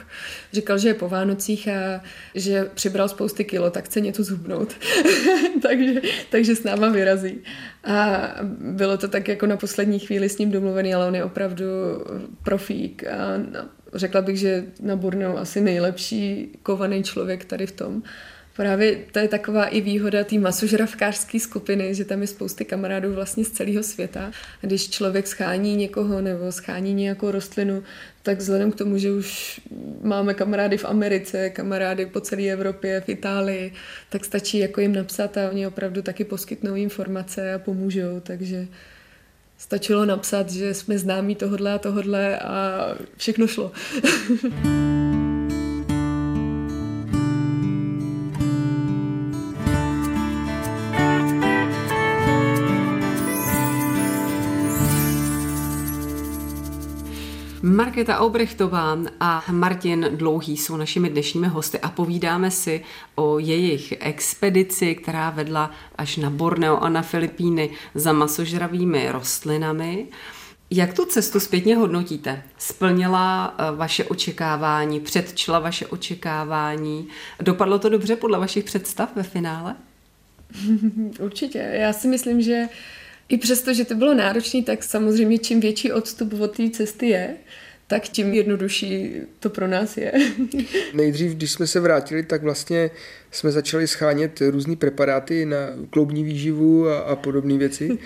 Říkal, 0.52 0.78
že 0.78 0.88
je 0.88 0.94
po 0.94 1.08
Vánocích 1.08 1.68
a 1.68 2.02
že 2.34 2.70
přibral 2.74 3.08
spousty 3.08 3.44
kilo, 3.44 3.70
tak 3.70 3.84
chce 3.84 4.00
něco 4.00 4.24
zhubnout. 4.24 4.74
takže, 5.62 6.00
takže 6.30 6.56
s 6.56 6.64
náma 6.64 6.88
vyrazí. 6.88 7.38
A 7.84 8.28
bylo 8.58 8.98
to 8.98 9.08
tak 9.08 9.28
jako 9.28 9.46
na 9.46 9.56
poslední 9.56 9.98
chvíli 9.98 10.28
s 10.28 10.38
ním 10.38 10.50
domluvený, 10.50 10.94
ale 10.94 11.06
on 11.06 11.14
je 11.14 11.24
opravdu 11.24 11.64
profík 12.42 13.04
a 13.06 13.16
řekla 13.94 14.22
bych, 14.22 14.38
že 14.38 14.64
na 14.80 14.96
Borneo 14.96 15.36
asi 15.36 15.60
nejlepší 15.60 16.48
kovaný 16.62 17.02
člověk 17.02 17.44
tady 17.44 17.66
v 17.66 17.72
tom. 17.72 18.02
Právě 18.56 18.96
to 19.12 19.18
je 19.18 19.28
taková 19.28 19.66
i 19.66 19.80
výhoda 19.80 20.24
té 20.24 20.38
masožravkářské 20.38 21.40
skupiny, 21.40 21.94
že 21.94 22.04
tam 22.04 22.20
je 22.20 22.26
spousty 22.26 22.64
kamarádů 22.64 23.14
vlastně 23.14 23.44
z 23.44 23.50
celého 23.50 23.82
světa. 23.82 24.30
A 24.62 24.66
když 24.66 24.90
člověk 24.90 25.26
schání 25.26 25.76
někoho 25.76 26.20
nebo 26.20 26.52
schání 26.52 26.94
nějakou 26.94 27.30
rostlinu, 27.30 27.82
tak 28.22 28.38
vzhledem 28.38 28.72
k 28.72 28.76
tomu, 28.76 28.98
že 28.98 29.12
už 29.12 29.60
máme 30.02 30.34
kamarády 30.34 30.78
v 30.78 30.84
Americe, 30.84 31.50
kamarády 31.50 32.06
po 32.06 32.20
celé 32.20 32.42
Evropě, 32.42 33.00
v 33.00 33.08
Itálii, 33.08 33.72
tak 34.08 34.24
stačí 34.24 34.58
jako 34.58 34.80
jim 34.80 34.94
napsat 34.94 35.36
a 35.36 35.50
oni 35.50 35.66
opravdu 35.66 36.02
taky 36.02 36.24
poskytnou 36.24 36.74
informace 36.74 37.54
a 37.54 37.58
pomůžou, 37.58 38.20
takže 38.22 38.66
Stačilo 39.62 40.04
napsat, 40.04 40.50
že 40.50 40.74
jsme 40.74 40.98
známí 40.98 41.34
tohodle 41.34 41.72
a 41.72 41.78
tohodle 41.78 42.38
a 42.38 42.86
všechno 43.16 43.46
šlo. 43.46 43.72
Markéta 57.82 58.20
Obrechtová 58.20 58.98
a 59.20 59.44
Martin 59.50 60.08
Dlouhý 60.12 60.56
jsou 60.56 60.76
našimi 60.76 61.10
dnešními 61.10 61.48
hosty 61.48 61.78
a 61.78 61.90
povídáme 61.90 62.50
si 62.50 62.84
o 63.14 63.38
jejich 63.38 63.94
expedici, 64.00 64.94
která 64.94 65.30
vedla 65.30 65.70
až 65.96 66.16
na 66.16 66.30
Borneo 66.30 66.76
a 66.76 66.88
na 66.88 67.02
Filipíny 67.02 67.70
za 67.94 68.12
masožravými 68.12 69.08
rostlinami. 69.10 70.06
Jak 70.70 70.94
tu 70.94 71.04
cestu 71.04 71.40
zpětně 71.40 71.76
hodnotíte? 71.76 72.42
Splnila 72.58 73.54
eh, 73.58 73.76
vaše 73.76 74.04
očekávání, 74.04 75.00
předčila 75.00 75.58
vaše 75.58 75.86
očekávání? 75.86 77.08
Dopadlo 77.40 77.78
to 77.78 77.88
dobře 77.88 78.16
podle 78.16 78.38
vašich 78.38 78.64
představ 78.64 79.16
ve 79.16 79.22
finále? 79.22 79.76
Určitě. 81.20 81.58
Já 81.58 81.92
si 81.92 82.08
myslím, 82.08 82.42
že 82.42 82.68
i 83.28 83.38
přesto, 83.38 83.74
že 83.74 83.84
to 83.84 83.94
bylo 83.94 84.14
náročné, 84.14 84.62
tak 84.62 84.82
samozřejmě 84.82 85.38
čím 85.38 85.60
větší 85.60 85.92
odstup 85.92 86.40
od 86.40 86.56
té 86.56 86.70
cesty 86.70 87.06
je, 87.06 87.36
tak 87.92 88.02
tím 88.02 88.34
jednodušší 88.34 89.12
to 89.40 89.50
pro 89.50 89.68
nás 89.68 89.96
je. 89.96 90.12
Nejdřív, 90.94 91.32
když 91.32 91.52
jsme 91.52 91.66
se 91.66 91.80
vrátili, 91.80 92.22
tak 92.22 92.42
vlastně 92.42 92.90
jsme 93.30 93.50
začali 93.50 93.86
schánět 93.86 94.40
různé 94.40 94.76
preparáty 94.76 95.46
na 95.46 95.56
kloubní 95.90 96.24
výživu 96.24 96.88
a, 96.88 96.98
a 96.98 97.16
podobné 97.16 97.58
věci. 97.58 97.98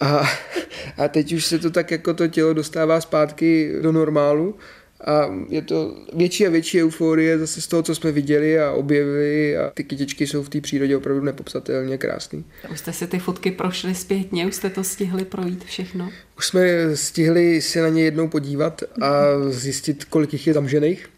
A, 0.00 0.28
a 0.96 1.08
teď 1.08 1.32
už 1.32 1.46
se 1.46 1.58
to 1.58 1.70
tak 1.70 1.90
jako 1.90 2.14
to 2.14 2.28
tělo 2.28 2.52
dostává 2.52 3.00
zpátky 3.00 3.72
do 3.82 3.92
normálu 3.92 4.54
a 5.04 5.28
je 5.48 5.62
to 5.62 5.96
větší 6.12 6.46
a 6.46 6.50
větší 6.50 6.82
euforie 6.82 7.38
zase 7.38 7.60
z 7.60 7.66
toho, 7.66 7.82
co 7.82 7.94
jsme 7.94 8.12
viděli 8.12 8.60
a 8.60 8.72
objevili 8.72 9.58
a 9.58 9.70
ty 9.74 9.84
kytičky 9.84 10.26
jsou 10.26 10.42
v 10.42 10.48
té 10.48 10.60
přírodě 10.60 10.96
opravdu 10.96 11.24
nepopsatelně 11.24 11.98
krásné. 11.98 12.42
Už 12.72 12.78
jste 12.78 12.92
si 12.92 13.06
ty 13.06 13.18
fotky 13.18 13.50
prošli 13.50 13.94
zpětně, 13.94 14.46
už 14.46 14.54
jste 14.54 14.70
to 14.70 14.84
stihli 14.84 15.24
projít 15.24 15.64
všechno? 15.64 16.10
Už 16.38 16.46
jsme 16.46 16.96
stihli 16.96 17.62
se 17.62 17.82
na 17.82 17.88
ně 17.88 18.02
jednou 18.02 18.28
podívat 18.28 18.82
a 19.02 19.10
zjistit, 19.50 20.04
kolik 20.04 20.32
jich 20.32 20.46
je 20.46 20.54
tam 20.54 20.68
žených, 20.68 21.08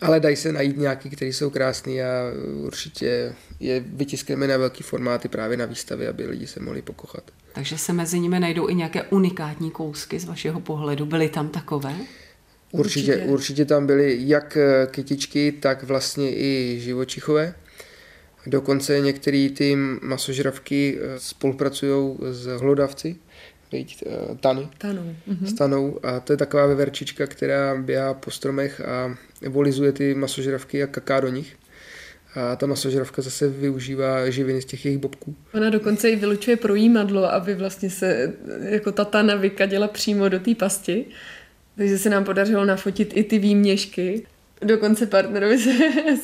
ale 0.00 0.20
dají 0.20 0.36
se 0.36 0.52
najít 0.52 0.76
nějaký, 0.76 1.10
které 1.10 1.28
jsou 1.28 1.50
krásný 1.50 2.02
a 2.02 2.32
určitě 2.54 3.34
je 3.60 3.84
vytiskneme 3.86 4.46
na 4.46 4.56
velký 4.56 4.82
formáty 4.82 5.28
právě 5.28 5.56
na 5.56 5.66
výstavě, 5.66 6.08
aby 6.08 6.26
lidi 6.26 6.46
se 6.46 6.60
mohli 6.60 6.82
pokochat. 6.82 7.24
Takže 7.52 7.78
se 7.78 7.92
mezi 7.92 8.20
nimi 8.20 8.40
najdou 8.40 8.68
i 8.68 8.74
nějaké 8.74 9.02
unikátní 9.02 9.70
kousky 9.70 10.18
z 10.18 10.24
vašeho 10.24 10.60
pohledu. 10.60 11.06
Byly 11.06 11.28
tam 11.28 11.48
takové? 11.48 11.94
Určitě, 12.72 13.12
určitě, 13.12 13.32
určitě 13.32 13.64
tam 13.64 13.86
byly 13.86 14.16
jak 14.20 14.56
eh, 14.56 14.86
kytičky, 14.90 15.52
tak 15.52 15.82
vlastně 15.82 16.36
i 16.36 16.80
živočichové. 16.80 17.54
Dokonce 18.46 19.00
některé 19.00 19.48
ty 19.54 19.76
masožravky 20.02 20.98
eh, 21.00 21.18
spolupracují 21.18 22.18
s 22.30 22.46
hlodavci, 22.46 23.16
eh, 23.74 23.84
tany, 24.40 24.68
tanou. 24.78 25.14
Mhm. 25.26 25.46
s 25.46 25.52
tanou. 25.52 25.98
A 26.02 26.20
to 26.20 26.32
je 26.32 26.36
taková 26.36 26.66
veverčička, 26.66 27.26
která 27.26 27.76
běhá 27.76 28.14
po 28.14 28.30
stromech 28.30 28.80
a 28.80 29.16
volizuje 29.48 29.92
ty 29.92 30.14
masožravky 30.14 30.82
a 30.82 30.86
kaká 30.86 31.20
do 31.20 31.28
nich. 31.28 31.56
A 32.34 32.56
ta 32.56 32.66
masožravka 32.66 33.22
zase 33.22 33.48
využívá 33.48 34.30
živiny 34.30 34.62
z 34.62 34.64
těch 34.64 34.84
jejich 34.84 34.98
bobků. 34.98 35.36
Ona 35.54 35.70
dokonce 35.70 36.10
i 36.10 36.16
vylučuje 36.16 36.56
projímadlo, 36.56 37.32
aby 37.32 37.54
vlastně 37.54 37.90
se 37.90 38.32
jako 38.60 38.92
ta 38.92 39.04
tana 39.04 39.34
vykadila 39.34 39.88
přímo 39.88 40.28
do 40.28 40.40
té 40.40 40.54
pasti. 40.54 41.04
Takže 41.76 41.98
se 41.98 42.10
nám 42.10 42.24
podařilo 42.24 42.64
nafotit 42.64 43.16
i 43.16 43.24
ty 43.24 43.38
výměšky. 43.38 44.26
Dokonce 44.60 45.06
partnerovi 45.06 45.58
se, 45.58 45.72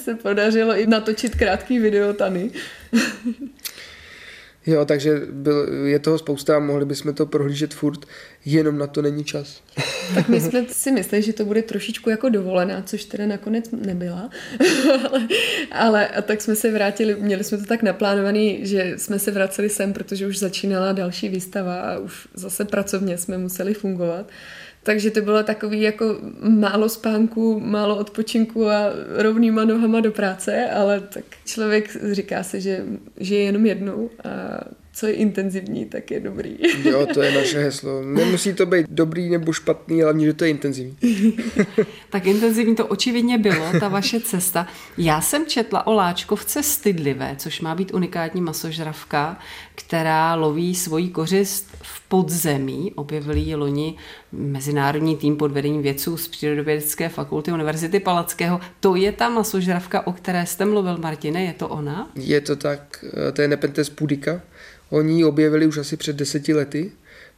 se 0.03 0.15
podařilo 0.15 0.77
i 0.77 0.87
natočit 0.87 1.35
krátký 1.35 1.79
video 1.79 2.13
Tany. 2.13 2.51
Jo, 4.69 4.85
takže 4.85 5.21
byl, 5.31 5.87
je 5.87 5.99
toho 5.99 6.19
spousta 6.19 6.57
a 6.57 6.59
mohli 6.59 6.85
bychom 6.85 7.15
to 7.15 7.27
prohlížet 7.27 7.75
furt, 7.75 8.07
jenom 8.45 8.79
na 8.79 8.87
to 8.87 9.03
není 9.03 9.25
čas. 9.25 9.63
Tak 10.15 10.29
my 10.29 10.41
jsme 10.41 10.67
si 10.69 10.93
mysleli, 10.93 11.23
že 11.23 11.33
to 11.33 11.45
bude 11.45 11.63
trošičku 11.63 12.11
jako 12.11 12.29
dovolená, 12.29 12.83
což 12.83 13.05
teda 13.05 13.27
nakonec 13.27 13.71
nebyla. 13.71 14.31
ale, 15.11 15.29
ale 15.73 16.09
a 16.09 16.23
tak 16.23 16.41
jsme 16.41 16.57
se 16.57 16.73
vrátili, 16.73 17.17
měli 17.21 17.45
jsme 17.45 17.59
to 17.59 17.65
tak 17.65 17.83
naplánovaný, 17.83 18.59
že 18.63 18.95
jsme 18.97 19.19
se 19.19 19.31
vraceli 19.31 19.69
sem, 19.69 19.93
protože 19.93 20.27
už 20.27 20.39
začínala 20.39 20.93
další 20.93 21.29
výstava 21.29 21.81
a 21.81 21.99
už 21.99 22.29
zase 22.35 22.65
pracovně 22.65 23.19
jsme 23.19 23.39
museli 23.39 23.75
fungovat. 23.75 24.27
Takže 24.83 25.11
to 25.11 25.21
bylo 25.21 25.43
takový 25.43 25.81
jako 25.81 26.05
málo 26.49 26.89
spánku, 26.89 27.61
málo 27.61 27.97
odpočinku 27.97 28.69
a 28.69 28.93
rovnýma 29.17 29.65
nohama 29.65 30.01
do 30.01 30.13
práce, 30.13 30.71
ale 30.71 31.01
tak 31.01 31.25
člověk 31.45 31.97
říká 32.13 32.43
se, 32.43 32.61
že 32.61 32.85
žije 33.21 33.43
jenom 33.43 33.67
jednou 33.67 34.11
a 34.25 34.29
co 34.99 35.07
je 35.07 35.13
intenzivní, 35.13 35.87
tak 35.87 36.11
je 36.11 36.21
dobrý. 36.21 36.59
Jo, 36.85 37.07
to 37.15 37.23
je 37.23 37.33
naše 37.33 37.59
heslo. 37.59 38.03
Nemusí 38.03 38.55
to 38.55 38.67
být 38.67 38.87
dobrý 38.91 39.31
nebo 39.31 39.53
špatný, 39.53 40.03
ale 40.03 40.21
že 40.21 40.33
to 40.33 40.45
je 40.45 40.51
intenzivní. 40.51 40.97
tak 42.11 42.27
intenzivní 42.27 42.77
to 42.77 42.87
očividně 42.87 43.39
bylo, 43.39 43.67
ta 43.81 43.89
vaše 43.89 44.21
cesta. 44.21 44.67
Já 44.99 45.21
jsem 45.21 45.47
četla 45.47 45.87
o 45.87 45.93
láčkovce 45.93 46.63
stydlivé, 46.63 47.35
což 47.39 47.61
má 47.61 47.75
být 47.75 47.95
unikátní 47.95 48.41
masožravka, 48.41 49.39
která 49.79 50.35
loví 50.35 50.75
svoji 50.75 51.09
kořist 51.09 51.67
v 51.83 52.09
podzemí. 52.09 52.93
Objevili 52.95 53.41
ji 53.41 53.55
loni 53.55 53.95
mezinárodní 54.33 55.17
tým 55.17 55.37
pod 55.37 55.53
vedením 55.53 55.83
vědců 55.83 56.17
z 56.17 56.29
Přírodovědecké 56.29 57.09
fakulty 57.09 57.53
Univerzity 57.53 58.01
Palackého. 58.01 58.61
To 58.81 58.97
je 58.97 59.13
ta 59.13 59.29
masožravka, 59.29 60.07
o 60.07 60.13
které 60.13 60.47
jste 60.47 60.65
mluvil, 60.65 60.99
Martine, 60.99 61.45
je 61.45 61.53
to 61.53 61.69
ona? 61.69 62.11
Je 62.15 62.41
to 62.41 62.57
tak, 62.57 63.05
to 63.33 63.43
je 63.43 63.49
Nepenthes 63.49 63.91
pudica. 63.91 64.41
Oni 64.91 65.17
ji 65.17 65.25
objevili 65.25 65.67
už 65.67 65.79
asi 65.79 65.97
před 65.97 66.17
deseti 66.17 66.55
lety, 66.55 66.93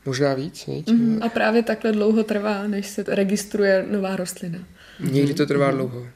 možná 0.07 0.35
víc. 0.35 0.67
Mm, 0.67 1.19
a 1.23 1.29
právě 1.29 1.63
takhle 1.63 1.93
dlouho 1.93 2.25
trvá, 2.25 2.67
než 2.67 2.87
se 2.87 3.05
registruje 3.09 3.87
nová 3.91 4.17
rostlina. 4.17 4.59
Někdy 5.01 5.35
to 5.35 5.47
trvá 5.47 5.71
mm. 5.71 5.77
dlouho. 5.77 6.07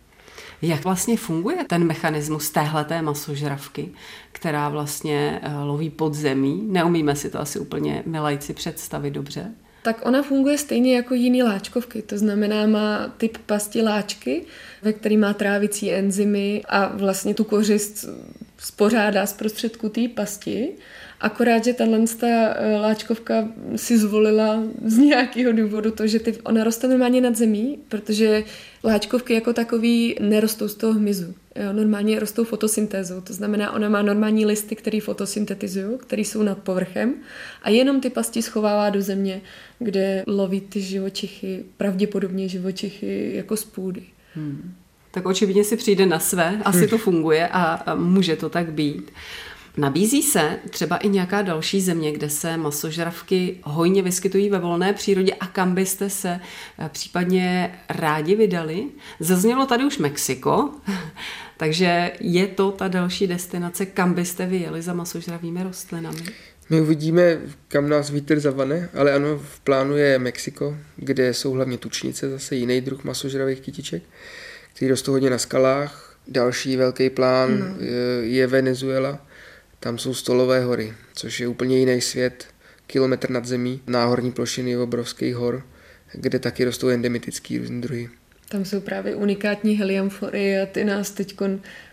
Jak 0.67 0.85
vlastně 0.85 1.17
funguje 1.17 1.65
ten 1.65 1.85
mechanismus 1.85 2.51
téhleté 2.51 3.03
masožravky, 3.03 3.89
která 4.33 4.69
vlastně 4.69 5.41
eh, 5.43 5.55
loví 5.65 5.91
pod 5.91 6.15
zemí? 6.15 6.63
Neumíme 6.67 7.17
si 7.17 7.31
to 7.31 7.41
asi 7.41 7.59
úplně 7.59 8.03
milajci 8.07 8.55
představit 8.55 9.11
dobře. 9.11 9.53
Tak 9.83 10.07
ona 10.07 10.23
funguje 10.23 10.59
stejně 10.59 10.97
jako 10.97 11.15
jiný 11.15 11.43
láčkovky, 11.43 12.03
to 12.03 12.19
znamená 12.19 12.67
má 12.67 13.09
typ 13.17 13.39
pasti 13.39 13.83
láčky, 13.83 14.45
ve 14.83 14.93
který 14.93 15.17
má 15.17 15.35
trávicí 15.35 15.93
enzymy 15.93 16.63
a 16.69 16.97
vlastně 16.97 17.35
tu 17.35 17.45
kořist 17.45 18.05
spořádá 18.59 19.27
z 19.27 19.33
prostředku 19.33 19.89
té 19.89 20.09
pasti 20.09 20.73
Akorát, 21.25 21.65
že 21.65 21.73
tahle 21.73 22.05
eh, 22.23 22.77
láčkovka 22.77 23.49
si 23.77 23.99
zvolila 23.99 24.63
z 24.85 24.99
nějakého 24.99 25.53
důvodu 25.53 25.91
to, 25.91 26.07
že 26.07 26.21
ty, 26.21 26.39
ona 26.45 26.65
roste 26.65 26.89
normálně 26.89 27.21
nad 27.21 27.37
zemí, 27.37 27.79
protože 27.89 28.45
láčkovky 28.85 29.35
jako 29.35 29.53
takový 29.53 30.17
nerostou 30.21 30.69
z 30.69 30.75
toho 30.75 30.93
hmyzu. 30.93 31.35
Jo, 31.57 31.73
normálně 31.73 32.21
rostou 32.21 32.45
fotosyntézou, 32.45 33.21
to 33.21 33.33
znamená, 33.33 33.73
ona 33.73 33.89
má 33.89 34.03
normální 34.03 34.47
listy, 34.47 34.77
které 34.77 35.01
fotosyntetizují, 35.01 35.99
které 35.99 36.23
jsou 36.23 36.43
nad 36.43 36.59
povrchem 36.59 37.15
a 37.63 37.71
jenom 37.71 38.01
ty 38.01 38.11
pasti 38.11 38.43
schovává 38.43 38.91
do 38.91 39.03
země, 39.03 39.41
kde 39.79 40.25
loví 40.27 40.61
ty 40.61 40.81
živočichy, 40.81 41.65
pravděpodobně 41.77 42.49
živočichy 42.49 43.33
jako 43.35 43.57
z 43.57 43.65
půdy. 43.65 44.03
Hmm. 44.35 44.75
Tak 45.11 45.27
očividně 45.27 45.65
si 45.65 45.77
přijde 45.77 46.07
na 46.07 46.19
své, 46.19 46.61
asi 46.65 46.89
to 46.89 46.99
funguje 46.99 47.49
a 47.49 47.95
může 47.95 48.37
to 48.37 48.49
tak 48.49 48.73
být. 48.73 49.11
Nabízí 49.77 50.23
se 50.23 50.59
třeba 50.71 50.97
i 50.97 51.09
nějaká 51.09 51.43
další 51.43 51.81
země, 51.81 52.13
kde 52.13 52.31
se 52.31 52.57
masožravky 52.57 53.59
hojně 53.63 54.03
vyskytují 54.03 54.51
ve 54.51 54.59
volné 54.59 54.93
přírodě 54.93 55.35
a 55.35 55.47
kam 55.47 55.75
byste 55.75 56.11
se 56.11 56.41
eh, 56.79 56.89
případně 56.89 57.75
rádi 57.89 58.37
vydali? 58.37 58.87
Zaznělo 59.21 59.67
tady 59.67 59.85
už 59.85 59.99
Mexiko, 59.99 60.71
takže 61.57 62.13
je 62.21 62.47
to 62.47 62.73
ta 62.73 62.89
další 62.89 63.27
destinace, 63.27 63.87
kam 63.87 64.15
byste 64.15 64.47
vyjeli 64.47 64.83
za 64.83 64.95
masožravými 64.95 65.63
rostlinami? 65.63 66.23
My 66.71 66.81
uvidíme, 66.81 67.39
kam 67.69 67.89
nás 67.89 68.11
vítr 68.11 68.41
zavane, 68.41 68.89
ale 68.95 69.13
ano, 69.13 69.39
v 69.39 69.61
plánu 69.61 69.97
je 69.97 70.19
Mexiko, 70.19 70.77
kde 70.97 71.35
jsou 71.35 71.53
hlavně 71.53 71.79
tučnice, 71.79 72.31
zase 72.31 72.57
jiný 72.57 72.81
druh 72.81 73.05
masožravých 73.05 73.61
kytiček, 73.61 74.03
který 74.75 74.91
rostou 74.91 75.13
hodně 75.13 75.31
na 75.31 75.39
skalách. 75.39 76.17
Další 76.29 76.77
velký 76.77 77.11
plán 77.11 77.59
no. 77.59 77.67
je 78.21 78.47
Venezuela, 78.47 79.19
tam 79.85 79.99
jsou 79.99 80.15
stolové 80.15 80.65
hory, 80.65 80.95
což 81.15 81.41
je 81.41 81.49
úplně 81.49 81.79
jiný 81.79 82.01
svět, 82.01 82.47
kilometr 82.87 83.31
nad 83.31 83.45
zemí, 83.45 83.81
náhorní 83.87 84.33
plošiny 84.33 84.77
obrovských 84.77 85.35
hor, 85.35 85.67
kde 86.13 86.39
taky 86.39 86.65
rostou 86.65 86.89
endemitický 86.89 87.59
různý 87.59 87.81
druhy. 87.81 88.11
Tam 88.55 88.65
jsou 88.65 88.81
právě 88.81 89.15
unikátní 89.15 89.75
heliamfory 89.75 90.61
a 90.61 90.67
ty 90.67 90.85
nás 90.85 91.11
teď 91.11 91.37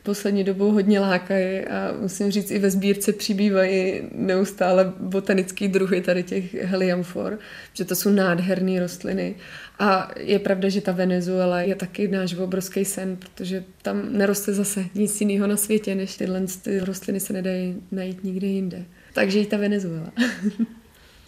poslední 0.03 0.43
dobou 0.43 0.71
hodně 0.71 0.99
lákají 0.99 1.59
a 1.59 1.95
musím 2.01 2.31
říct, 2.31 2.51
i 2.51 2.59
ve 2.59 2.71
sbírce 2.71 3.13
přibývají 3.13 4.01
neustále 4.15 4.93
botanický 4.99 5.67
druhy 5.67 6.01
tady 6.01 6.23
těch 6.23 6.53
heliamfor, 6.53 7.39
že 7.73 7.85
to 7.85 7.95
jsou 7.95 8.09
nádherné 8.09 8.79
rostliny. 8.79 9.35
A 9.79 10.11
je 10.17 10.39
pravda, 10.39 10.69
že 10.69 10.81
ta 10.81 10.91
Venezuela 10.91 11.61
je 11.61 11.75
taky 11.75 12.07
náš 12.07 12.33
obrovský 12.33 12.85
sen, 12.85 13.17
protože 13.17 13.63
tam 13.81 14.13
neroste 14.13 14.53
zase 14.53 14.85
nic 14.95 15.21
jiného 15.21 15.47
na 15.47 15.57
světě, 15.57 15.95
než 15.95 16.17
tyhle 16.17 16.41
ty 16.61 16.79
rostliny 16.79 17.19
se 17.19 17.33
nedají 17.33 17.75
najít 17.91 18.23
nikde 18.23 18.47
jinde. 18.47 18.85
Takže 19.13 19.39
i 19.39 19.45
ta 19.45 19.57
Venezuela. 19.57 20.11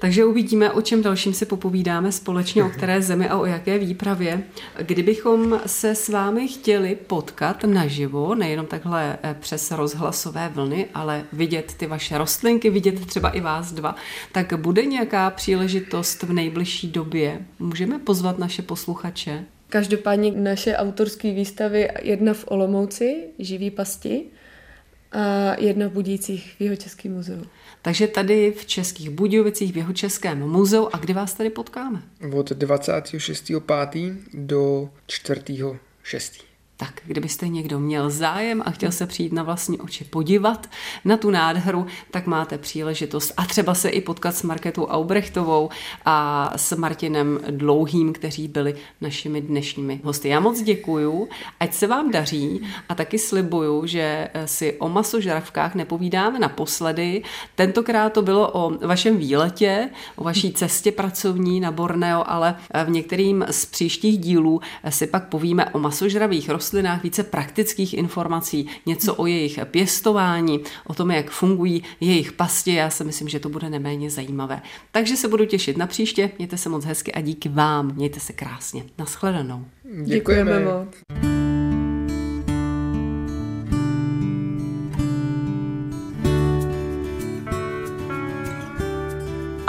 Takže 0.03 0.25
uvidíme, 0.25 0.71
o 0.71 0.81
čem 0.81 1.01
dalším 1.01 1.33
si 1.33 1.45
popovídáme 1.45 2.11
společně, 2.11 2.63
o 2.63 2.69
které 2.69 3.01
zemi 3.01 3.29
a 3.29 3.37
o 3.37 3.45
jaké 3.45 3.79
výpravě. 3.79 4.43
Kdybychom 4.81 5.59
se 5.65 5.95
s 5.95 6.09
vámi 6.09 6.47
chtěli 6.47 6.95
potkat 6.95 7.63
naživo, 7.63 8.35
nejenom 8.35 8.65
takhle 8.65 9.17
eh, 9.23 9.35
přes 9.39 9.71
rozhlasové 9.71 10.49
vlny, 10.49 10.85
ale 10.93 11.23
vidět 11.33 11.73
ty 11.77 11.87
vaše 11.87 12.17
rostlinky, 12.17 12.69
vidět 12.69 13.05
třeba 13.05 13.29
i 13.29 13.41
vás 13.41 13.71
dva, 13.71 13.95
tak 14.31 14.53
bude 14.53 14.85
nějaká 14.85 15.29
příležitost 15.29 16.23
v 16.23 16.33
nejbližší 16.33 16.87
době? 16.87 17.41
Můžeme 17.59 17.99
pozvat 17.99 18.39
naše 18.39 18.61
posluchače? 18.61 19.43
Každopádně 19.69 20.31
naše 20.31 20.75
autorské 20.75 21.31
výstavy, 21.31 21.89
jedna 22.01 22.33
v 22.33 22.45
Olomouci, 22.47 23.23
Živý 23.39 23.71
pasti, 23.71 24.23
a 25.13 25.55
jedna 25.59 25.87
v 25.87 25.91
Budících 25.91 26.55
v 26.57 26.61
Jihočeském 26.61 27.13
muzeu. 27.13 27.43
Takže 27.85 28.07
tady 28.07 28.51
v 28.51 28.65
Českých 28.65 29.09
Budějovicích 29.09 29.73
v 29.73 29.77
jeho 29.77 29.93
Českém 29.93 30.39
muzeu 30.39 30.89
a 30.93 30.97
kdy 30.97 31.13
vás 31.13 31.33
tady 31.33 31.49
potkáme? 31.49 32.03
Od 32.33 32.51
26.5. 32.51 34.15
do 34.33 34.89
4.6. 35.07 36.43
Tak 36.77 37.01
kdybyste 37.05 37.47
někdo 37.47 37.79
měl 37.79 38.09
zájem 38.09 38.63
a 38.65 38.71
chtěl 38.71 38.91
se 38.91 39.07
přijít 39.07 39.33
na 39.33 39.43
vlastní 39.43 39.79
oči 39.79 40.03
podívat 40.03 40.69
na 41.05 41.17
tu 41.17 41.29
nádheru, 41.29 41.85
tak 42.11 42.27
máte 42.27 42.57
příležitost 42.57 43.33
a 43.37 43.45
třeba 43.45 43.73
se 43.73 43.89
i 43.89 44.01
potkat 44.01 44.35
s 44.35 44.43
Marketou 44.43 44.85
Aubrechtovou 44.85 45.69
a 46.05 46.49
s 46.55 46.75
Martinem 46.75 47.39
Dlouhým, 47.49 48.13
kteří 48.13 48.47
byli 48.47 48.75
našimi 49.01 49.41
dnešními 49.41 50.01
hosty. 50.03 50.29
Já 50.29 50.39
moc 50.39 50.61
děkuju, 50.61 51.29
ať 51.59 51.73
se 51.73 51.87
vám 51.87 52.11
daří 52.11 52.61
a 52.89 52.95
taky 52.95 53.19
slibuju, 53.19 53.85
že 53.85 54.29
si 54.45 54.73
o 54.79 54.89
masožravkách 54.89 55.75
nepovídáme 55.75 56.39
naposledy. 56.39 57.23
Tentokrát 57.55 58.13
to 58.13 58.21
bylo 58.21 58.51
o 58.53 58.87
vašem 58.87 59.17
výletě, 59.17 59.89
o 60.15 60.23
vaší 60.23 60.53
cestě 60.53 60.91
pracovní 60.91 61.59
na 61.59 61.71
Borneo, 61.71 62.23
ale 62.27 62.55
v 62.85 62.89
některým 62.89 63.45
z 63.51 63.65
příštích 63.65 64.17
dílů 64.17 64.61
si 64.89 65.07
pak 65.07 65.27
povíme 65.27 65.65
o 65.65 65.79
masožravých 65.79 66.49
rostlinách 66.63 67.03
více 67.03 67.23
praktických 67.23 67.93
informací, 67.93 68.69
něco 68.85 69.15
o 69.15 69.25
jejich 69.25 69.59
pěstování, 69.71 70.59
o 70.87 70.93
tom, 70.93 71.11
jak 71.11 71.29
fungují 71.29 71.83
jejich 71.99 72.31
pasti. 72.31 72.73
Já 72.73 72.89
si 72.89 73.03
myslím, 73.03 73.29
že 73.29 73.39
to 73.39 73.49
bude 73.49 73.69
neméně 73.69 74.09
zajímavé. 74.09 74.61
Takže 74.91 75.15
se 75.15 75.27
budu 75.27 75.45
těšit 75.45 75.77
na 75.77 75.87
příště. 75.87 76.31
Mějte 76.37 76.57
se 76.57 76.69
moc 76.69 76.85
hezky 76.85 77.11
a 77.13 77.21
díky 77.21 77.49
vám. 77.49 77.95
Mějte 77.95 78.19
se 78.19 78.33
krásně. 78.33 78.83
Naschledanou. 78.97 79.65
Děkujeme, 79.83 80.05
Děkujeme 80.05 80.59
moc. 80.59 81.42